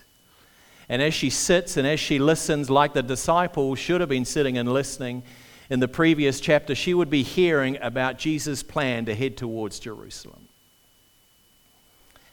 And 0.89 1.01
as 1.01 1.13
she 1.13 1.29
sits 1.29 1.77
and 1.77 1.87
as 1.87 2.01
she 2.01 2.19
listens, 2.19 2.69
like 2.69 2.91
the 2.91 3.01
disciples 3.01 3.79
should 3.79 4.01
have 4.01 4.09
been 4.09 4.25
sitting 4.25 4.57
and 4.57 4.73
listening, 4.73 5.23
in 5.69 5.79
the 5.79 5.87
previous 5.87 6.39
chapter, 6.39 6.75
she 6.75 6.93
would 6.93 7.09
be 7.09 7.23
hearing 7.23 7.77
about 7.81 8.17
Jesus' 8.17 8.63
plan 8.63 9.05
to 9.05 9.15
head 9.15 9.35
towards 9.35 9.79
Jerusalem. 9.79 10.47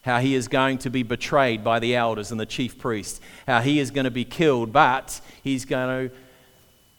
How 0.03 0.21
he 0.21 0.35
is 0.35 0.49
going 0.49 0.79
to 0.79 0.91
be 0.91 1.03
betrayed 1.03 1.65
by 1.65 1.79
the 1.79 1.97
elders 1.97 2.31
and 2.31 2.39
the 2.39 2.47
chief 2.47 2.79
priests. 2.79 3.21
How 3.47 3.61
he 3.61 3.79
is 3.79 3.91
going 3.91 4.05
to 4.05 4.11
be 4.11 4.25
killed, 4.25 4.73
but 4.73 5.21
he's 5.43 5.65
going 5.65 6.09
to 6.09 6.15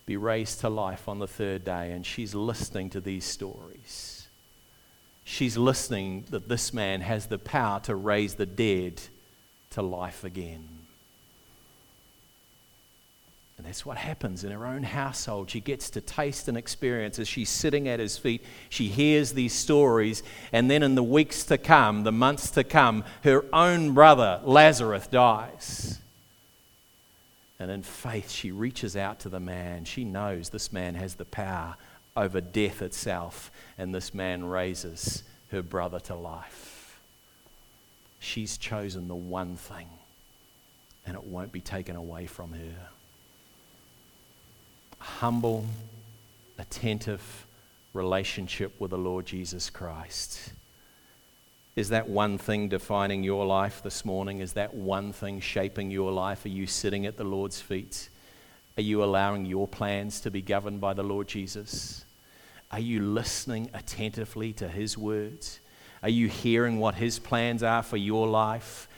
be 0.05 0.17
raised 0.17 0.61
to 0.61 0.69
life 0.69 1.07
on 1.07 1.19
the 1.19 1.27
third 1.27 1.63
day. 1.63 1.91
And 1.91 2.05
she's 2.05 2.35
listening 2.35 2.89
to 2.91 3.01
these 3.01 3.23
stories. 3.23 4.27
She's 5.23 5.57
listening 5.57 6.25
that 6.31 6.49
this 6.49 6.73
man 6.73 7.01
has 7.01 7.27
the 7.27 7.39
power 7.39 7.79
to 7.81 7.95
raise 7.95 8.35
the 8.35 8.45
dead 8.45 9.01
to 9.71 9.81
life 9.81 10.23
again. 10.23 10.74
And 13.57 13.65
that's 13.65 13.85
what 13.85 13.97
happens 13.97 14.43
in 14.43 14.51
her 14.51 14.65
own 14.65 14.83
household. 14.83 15.49
She 15.49 15.61
gets 15.61 15.89
to 15.91 16.01
taste 16.01 16.49
and 16.49 16.57
experience 16.57 17.19
as 17.19 17.27
she's 17.27 17.49
sitting 17.49 17.87
at 17.87 18.01
his 18.01 18.17
feet. 18.17 18.43
She 18.67 18.89
hears 18.89 19.31
these 19.31 19.53
stories. 19.53 20.23
And 20.51 20.69
then 20.69 20.83
in 20.83 20.95
the 20.95 21.03
weeks 21.03 21.43
to 21.45 21.57
come, 21.57 22.03
the 22.03 22.11
months 22.11 22.51
to 22.51 22.65
come, 22.65 23.05
her 23.23 23.45
own 23.53 23.93
brother, 23.93 24.41
Lazarus, 24.43 25.07
dies. 25.07 25.99
And 27.57 27.71
in 27.71 27.81
faith, 27.81 28.29
she 28.29 28.51
reaches 28.51 28.97
out 28.97 29.19
to 29.21 29.29
the 29.29 29.39
man. 29.39 29.85
She 29.85 30.03
knows 30.03 30.49
this 30.49 30.73
man 30.73 30.95
has 30.95 31.15
the 31.15 31.23
power 31.23 31.77
over 32.17 32.41
death 32.41 32.81
itself. 32.81 33.51
And 33.77 33.95
this 33.95 34.13
man 34.13 34.43
raises 34.43 35.23
her 35.51 35.61
brother 35.61 36.01
to 36.01 36.15
life. 36.15 36.99
She's 38.19 38.57
chosen 38.57 39.07
the 39.07 39.15
one 39.15 39.55
thing, 39.55 39.87
and 41.05 41.15
it 41.15 41.23
won't 41.23 41.51
be 41.51 41.61
taken 41.61 41.95
away 41.95 42.25
from 42.25 42.51
her 42.53 42.89
humble, 45.19 45.65
attentive 46.57 47.45
relationship 47.93 48.79
with 48.79 48.91
the 48.91 48.97
Lord 48.97 49.25
Jesus 49.25 49.69
Christ. 49.69 50.51
Is 51.77 51.89
that 51.89 52.09
one 52.09 52.37
thing 52.37 52.67
defining 52.67 53.23
your 53.23 53.45
life 53.45 53.81
this 53.81 54.03
morning? 54.03 54.39
Is 54.39 54.53
that 54.53 54.73
one 54.73 55.13
thing 55.13 55.39
shaping 55.39 55.89
your 55.89 56.11
life? 56.11 56.43
Are 56.45 56.49
you 56.49 56.67
sitting 56.67 57.05
at 57.05 57.15
the 57.15 57.23
Lord's 57.23 57.61
feet? 57.61 58.09
Are 58.77 58.81
you 58.81 59.03
allowing 59.03 59.45
your 59.45 59.67
plans 59.69 60.19
to 60.21 60.31
be 60.31 60.41
governed 60.41 60.81
by 60.81 60.93
the 60.93 61.03
Lord 61.03 61.29
Jesus? 61.29 62.03
Are 62.71 62.79
you 62.79 63.01
listening 63.01 63.69
attentively 63.73 64.51
to 64.53 64.67
His 64.67 64.97
words? 64.97 65.61
Are 66.03 66.09
you 66.09 66.27
hearing 66.27 66.79
what 66.79 66.95
His 66.95 67.19
plans 67.19 67.63
are 67.63 67.83
for 67.83 67.97
your 67.97 68.27
life? 68.27 68.89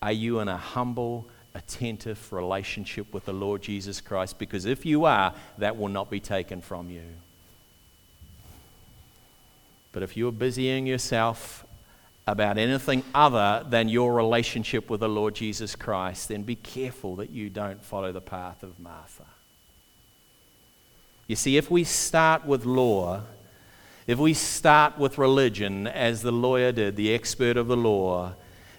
Are 0.00 0.12
you 0.12 0.40
in 0.40 0.48
a 0.48 0.56
humble, 0.56 1.28
attentive 1.56 2.32
relationship 2.32 3.12
with 3.14 3.24
the 3.24 3.32
Lord 3.32 3.62
Jesus 3.62 4.00
Christ 4.00 4.38
because 4.38 4.66
if 4.66 4.84
you 4.84 5.06
are, 5.06 5.34
that 5.58 5.76
will 5.76 5.88
not 5.88 6.10
be 6.10 6.20
taken 6.20 6.60
from 6.60 6.90
you. 6.90 7.02
But 9.92 10.02
if 10.02 10.16
you're 10.16 10.32
busying 10.32 10.86
yourself 10.86 11.64
about 12.26 12.58
anything 12.58 13.02
other 13.14 13.64
than 13.68 13.88
your 13.88 14.12
relationship 14.12 14.90
with 14.90 15.00
the 15.00 15.08
Lord 15.08 15.34
Jesus 15.34 15.74
Christ, 15.74 16.28
then 16.28 16.42
be 16.42 16.56
careful 16.56 17.16
that 17.16 17.30
you 17.30 17.48
don't 17.48 17.82
follow 17.82 18.12
the 18.12 18.20
path 18.20 18.62
of 18.62 18.78
Martha. 18.78 19.24
You 21.26 21.36
see, 21.36 21.56
if 21.56 21.70
we 21.70 21.84
start 21.84 22.44
with 22.44 22.66
law, 22.66 23.22
if 24.06 24.18
we 24.18 24.34
start 24.34 24.98
with 24.98 25.18
religion, 25.18 25.86
as 25.86 26.20
the 26.20 26.32
lawyer 26.32 26.72
did, 26.72 26.96
the 26.96 27.14
expert 27.14 27.56
of 27.56 27.66
the 27.66 27.76
law, 27.76 28.34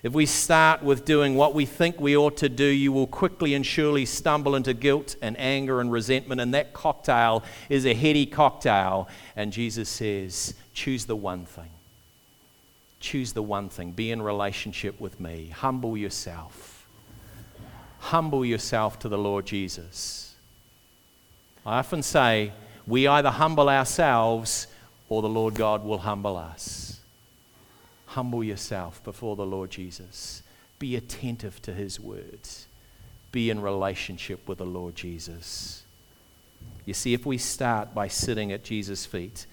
if 0.07 0.13
we 0.13 0.25
start 0.25 0.81
with 0.81 1.03
doing 1.03 1.35
what 1.35 1.53
we 1.53 1.65
think 1.65 1.99
we 1.99 2.15
ought 2.15 2.37
to 2.37 2.47
do, 2.47 2.63
you 2.63 2.93
will 2.93 3.07
quickly 3.07 3.53
and 3.53 3.65
surely 3.65 4.05
stumble 4.05 4.55
into 4.55 4.73
guilt 4.73 5.17
and 5.21 5.37
anger 5.37 5.81
and 5.81 5.91
resentment, 5.91 6.39
and 6.39 6.53
that 6.53 6.71
cocktail 6.71 7.43
is 7.67 7.85
a 7.85 7.93
heady 7.93 8.25
cocktail. 8.25 9.09
And 9.35 9.51
Jesus 9.51 9.89
says, 9.89 10.53
choose 10.73 11.07
the 11.07 11.15
one 11.17 11.45
thing. 11.45 11.71
Choose 13.01 13.33
the 13.33 13.43
one 13.43 13.67
thing. 13.67 13.91
Be 13.91 14.09
in 14.11 14.21
relationship 14.21 14.97
with 15.01 15.19
me. 15.19 15.49
Humble 15.49 15.97
yourself. 15.97 16.87
Humble 17.99 18.45
yourself 18.45 18.99
to 18.99 19.09
the 19.09 19.17
Lord 19.17 19.45
Jesus. 19.45 20.35
I 21.65 21.79
often 21.79 22.01
say, 22.01 22.53
we 22.87 23.07
either 23.07 23.29
humble 23.29 23.67
ourselves 23.67 24.67
or 25.09 25.21
the 25.21 25.27
Lord 25.27 25.55
God 25.55 25.83
will 25.83 25.97
humble 25.97 26.37
us. 26.37 26.96
Humble 28.17 28.43
yourself 28.43 29.03
before 29.03 29.35
the 29.35 29.45
Lord 29.45 29.69
Jesus. 29.69 30.41
Be 30.79 30.95
attentive 30.95 31.61
to 31.61 31.71
his 31.71 31.99
words. 31.99 32.65
Be 33.31 33.51
in 33.51 33.61
relationship 33.61 34.47
with 34.47 34.57
the 34.57 34.65
Lord 34.65 34.95
Jesus. 34.95 35.83
You 36.83 36.95
see, 36.95 37.13
if 37.13 37.27
we 37.27 37.37
start 37.37 37.93
by 37.93 38.07
sitting 38.07 38.51
at 38.51 38.63
Jesus' 38.63 39.05
feet, 39.05 39.45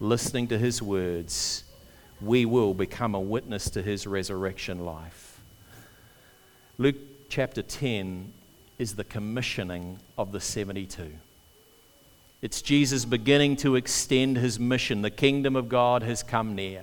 listening 0.00 0.48
to 0.48 0.58
his 0.58 0.82
words, 0.82 1.62
we 2.20 2.44
will 2.44 2.74
become 2.74 3.14
a 3.14 3.20
witness 3.20 3.70
to 3.70 3.82
his 3.82 4.04
resurrection 4.04 4.84
life. 4.84 5.40
Luke 6.76 6.96
chapter 7.28 7.62
10 7.62 8.32
is 8.80 8.96
the 8.96 9.04
commissioning 9.04 10.00
of 10.18 10.32
the 10.32 10.40
72. 10.40 11.12
It's 12.42 12.62
Jesus 12.62 13.04
beginning 13.04 13.54
to 13.58 13.76
extend 13.76 14.38
his 14.38 14.58
mission. 14.58 15.02
The 15.02 15.10
kingdom 15.10 15.54
of 15.54 15.68
God 15.68 16.02
has 16.02 16.24
come 16.24 16.56
near. 16.56 16.82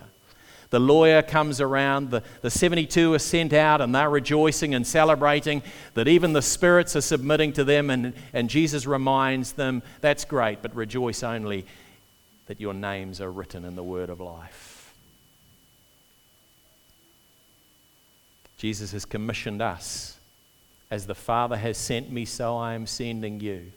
The 0.76 0.80
lawyer 0.82 1.22
comes 1.22 1.62
around, 1.62 2.12
the, 2.12 2.22
the 2.42 2.50
72 2.50 3.14
are 3.14 3.20
sent 3.20 3.54
out, 3.54 3.80
and 3.80 3.96
they're 3.96 4.10
rejoicing 4.10 4.76
and 4.76 4.86
celebrating 4.86 5.64
that 5.94 6.10
even 6.10 6.34
the 6.34 6.42
spirits 6.42 6.98
are 6.98 7.02
submitting 7.02 7.54
to 7.54 7.64
them. 7.64 7.90
And, 7.90 8.12
and 8.34 8.50
Jesus 8.50 8.86
reminds 8.86 9.54
them, 9.54 9.84
That's 10.02 10.26
great, 10.26 10.62
but 10.62 10.76
rejoice 10.76 11.24
only 11.24 11.66
that 12.48 12.60
your 12.60 12.74
names 12.74 13.22
are 13.22 13.32
written 13.32 13.64
in 13.64 13.78
the 13.78 13.86
word 13.86 14.10
of 14.10 14.20
life. 14.20 14.94
Jesus 18.58 18.92
has 18.92 19.06
commissioned 19.06 19.62
us. 19.62 20.18
As 20.92 21.08
the 21.08 21.16
Father 21.16 21.56
has 21.56 21.78
sent 21.78 22.12
me, 22.12 22.26
so 22.26 22.58
I 22.58 22.74
am 22.74 22.86
sending 22.86 23.40
you. 23.40 23.72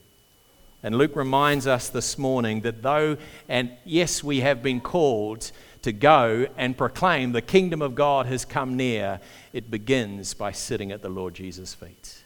And 0.83 0.97
Luke 0.97 1.15
reminds 1.15 1.69
us 1.69 1.91
this 1.91 2.19
morning 2.19 2.63
that 2.63 2.83
though, 2.83 3.19
and 3.49 3.71
yes, 3.85 4.25
we 4.25 4.41
have 4.41 4.65
been 4.65 4.81
called 4.81 5.53
to 5.89 5.93
go 5.93 6.47
and 6.59 6.77
proclaim 6.77 7.33
the 7.33 7.41
kingdom 7.41 7.81
of 7.81 7.95
God 7.95 8.27
has 8.27 8.45
come 8.45 8.77
near, 8.77 9.21
it 9.55 9.71
begins 9.71 10.35
by 10.35 10.53
sitting 10.53 10.93
at 10.93 11.01
the 11.01 11.09
Lord 11.09 11.33
Jesus' 11.33 11.73
feet. 11.73 12.25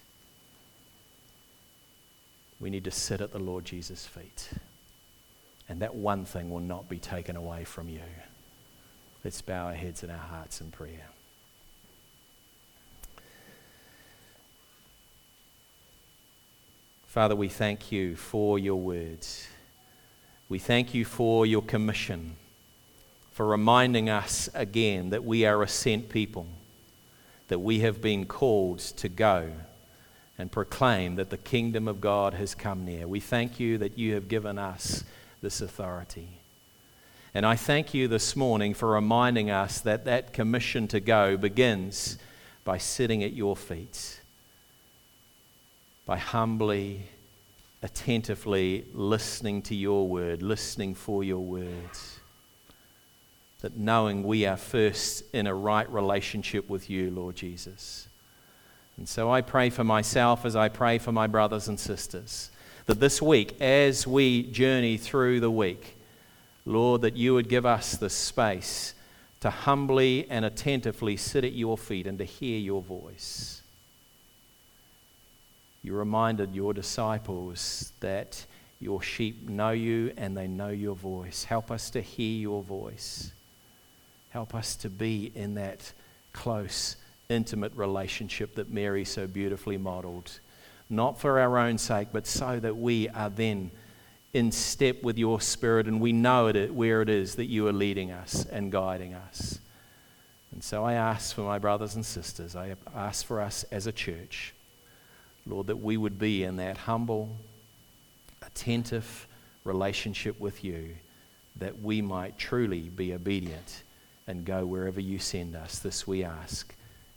We 2.59 2.71
need 2.71 2.83
to 2.83 2.91
sit 2.91 3.21
at 3.21 3.33
the 3.33 3.39
Lord 3.39 3.65
Jesus' 3.65 4.05
feet. 4.05 4.51
And 5.69 5.81
that 5.81 5.95
one 5.95 6.25
thing 6.25 6.51
will 6.51 6.59
not 6.59 6.89
be 6.89 6.99
taken 6.99 7.37
away 7.37 7.63
from 7.63 7.89
you. 7.89 8.01
Let's 9.23 9.41
bow 9.41 9.67
our 9.67 9.75
heads 9.75 10.03
and 10.03 10.11
our 10.11 10.19
hearts 10.19 10.61
in 10.61 10.73
prayer. 10.73 11.07
Father, 17.07 17.37
we 17.37 17.49
thank 17.49 17.93
you 17.93 18.17
for 18.17 18.59
your 18.59 18.81
words. 18.81 19.47
We 20.49 20.59
thank 20.59 20.95
you 20.95 21.05
for 21.05 21.47
your 21.47 21.63
commission, 21.63 22.35
for 23.33 23.47
reminding 23.47 24.09
us 24.09 24.49
again 24.55 25.11
that 25.11 25.25
we 25.25 25.45
are 25.45 25.63
a 25.63 25.69
sent 25.69 26.09
people, 26.09 26.47
that 27.49 27.59
we 27.59 27.81
have 27.81 28.01
been 28.01 28.27
called 28.27 28.79
to 28.79 29.09
go 29.09 29.51
and 30.39 30.51
proclaim 30.51 31.17
that 31.17 31.31
the 31.31 31.37
kingdom 31.37 31.89
of 31.89 32.01
God 32.01 32.35
has 32.35 32.55
come 32.55 32.85
near. 32.85 33.07
We 33.07 33.21
thank 33.21 33.61
you 33.61 33.79
that 33.79 33.99
you 33.99 34.15
have 34.15 34.29
given 34.29 34.59
us 34.59 35.05
this 35.41 35.61
authority. 35.61 36.29
And 37.35 37.47
I 37.47 37.57
thank 37.57 37.95
you 37.95 38.09
this 38.09 38.37
morning 38.37 38.75
for 38.75 38.91
reminding 38.91 39.51
us 39.51 39.81
that 39.81 40.05
that 40.05 40.33
commission 40.33 40.89
to 40.89 41.01
go 41.01 41.37
begins 41.37 42.19
by 42.65 42.79
sitting 42.79 43.25
at 43.25 43.33
your 43.33 43.57
feet 43.57 44.21
by 46.07 46.19
humbly, 46.19 47.05
attentively 47.83 48.85
listening 48.93 49.63
to 49.63 49.75
your 49.75 50.09
word, 50.09 50.43
listening 50.43 50.95
for 50.95 51.23
your 51.23 51.41
words. 51.41 52.12
That 53.63 53.77
knowing 53.77 54.23
we 54.23 54.47
are 54.47 54.57
first 54.57 55.25
in 55.33 55.47
a 55.47 55.55
right 55.55 55.91
relationship 55.91 56.69
with 56.69 56.91
you, 56.91 57.11
Lord 57.11 57.35
Jesus. 57.35 58.09
And 58.97 59.09
so 59.09 59.31
I 59.33 59.41
pray 59.41 59.71
for 59.71 59.85
myself 59.85 60.45
as 60.45 60.55
I 60.55 60.69
pray 60.69 60.99
for 60.99 61.13
my 61.13 61.27
brothers 61.27 61.69
and 61.69 61.81
sisters 61.81 62.51
that 62.87 63.01
this 63.01 63.23
week, 63.23 63.61
as 63.61 64.07
we 64.07 64.43
journey 64.43 64.97
through 64.97 65.41
the 65.41 65.51
week, 65.51 65.97
Lord, 66.65 67.03
that 67.03 67.17
you 67.17 67.35
would 67.35 67.49
give 67.49 67.67
us 67.67 67.97
the 67.97 68.11
space 68.11 68.95
to 69.41 69.51
humbly 69.51 70.27
and 70.31 70.45
attentively 70.45 71.17
sit 71.17 71.45
at 71.45 71.53
your 71.53 71.77
feet 71.77 72.07
and 72.07 72.19
to 72.19 72.25
hear 72.25 72.59
your 72.59 72.83
voice. 72.83 73.63
You 75.83 75.95
reminded 75.95 76.55
your 76.55 76.73
disciples 76.73 77.93
that 78.01 78.45
your 78.81 79.03
sheep 79.03 79.49
know 79.49 79.71
you 79.71 80.13
and 80.17 80.37
they 80.37 80.47
know 80.47 80.69
your 80.69 80.95
voice. 80.95 81.45
Help 81.45 81.71
us 81.71 81.91
to 81.91 82.01
hear 82.01 82.39
your 82.39 82.63
voice. 82.63 83.33
Help 84.33 84.55
us 84.55 84.77
to 84.77 84.89
be 84.89 85.31
in 85.35 85.55
that 85.57 85.93
close, 86.33 86.97
intimate 87.29 87.73
relationship 87.77 88.55
that 88.55 88.71
Mary 88.71 89.05
so 89.05 89.27
beautifully 89.27 89.77
modeled. 89.77 90.41
Not 90.89 91.21
for 91.21 91.39
our 91.39 91.59
own 91.59 91.77
sake, 91.77 92.09
but 92.13 92.27
so 92.27 92.59
that 92.59 92.79
we 92.79 93.11
are 93.11 93.29
then 93.29 93.71
in 94.33 94.51
step 94.51 95.03
with 95.03 95.19
your 95.19 95.39
spirit 95.43 95.87
and 95.87 96.01
we 96.01 96.13
know 96.13 96.47
it, 96.47 96.73
where 96.75 97.03
it 97.03 97.11
is 97.11 97.35
that 97.35 97.45
you 97.45 97.67
are 97.69 97.75
leading 97.75 98.11
us 98.11 98.47
and 98.47 98.73
guiding 98.73 99.13
us. 99.13 99.59
And 100.51 100.65
so 100.65 100.83
I 100.83 100.95
ask 100.95 101.35
for 101.35 101.43
my 101.43 101.59
brothers 101.59 101.95
and 101.95 102.05
sisters, 102.05 102.57
I 102.57 102.77
ask 102.95 103.27
for 103.27 103.39
us 103.39 103.65
as 103.65 103.87
a 103.87 103.93
church 103.93 104.55
Lord, 105.45 105.67
that 105.67 105.77
we 105.77 105.97
would 105.97 106.19
be 106.19 106.45
in 106.45 106.57
that 106.57 106.77
humble, 106.79 107.37
attentive 108.47 109.27
relationship 109.65 110.39
with 110.39 110.63
you, 110.63 110.95
that 111.57 111.83
we 111.83 112.01
might 112.01 112.39
truly 112.39 112.83
be 112.83 113.13
obedient 113.13 113.83
and 114.27 114.45
go 114.45 114.65
wherever 114.65 115.01
you 115.01 115.19
send 115.19 115.57
us. 115.57 115.79
This 115.79 116.07
we 116.07 116.25
ask 116.25 116.75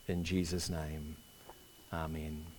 in 0.07 0.23
Jesus' 0.23 0.69
name. 0.69 1.15
Amen. 1.93 2.54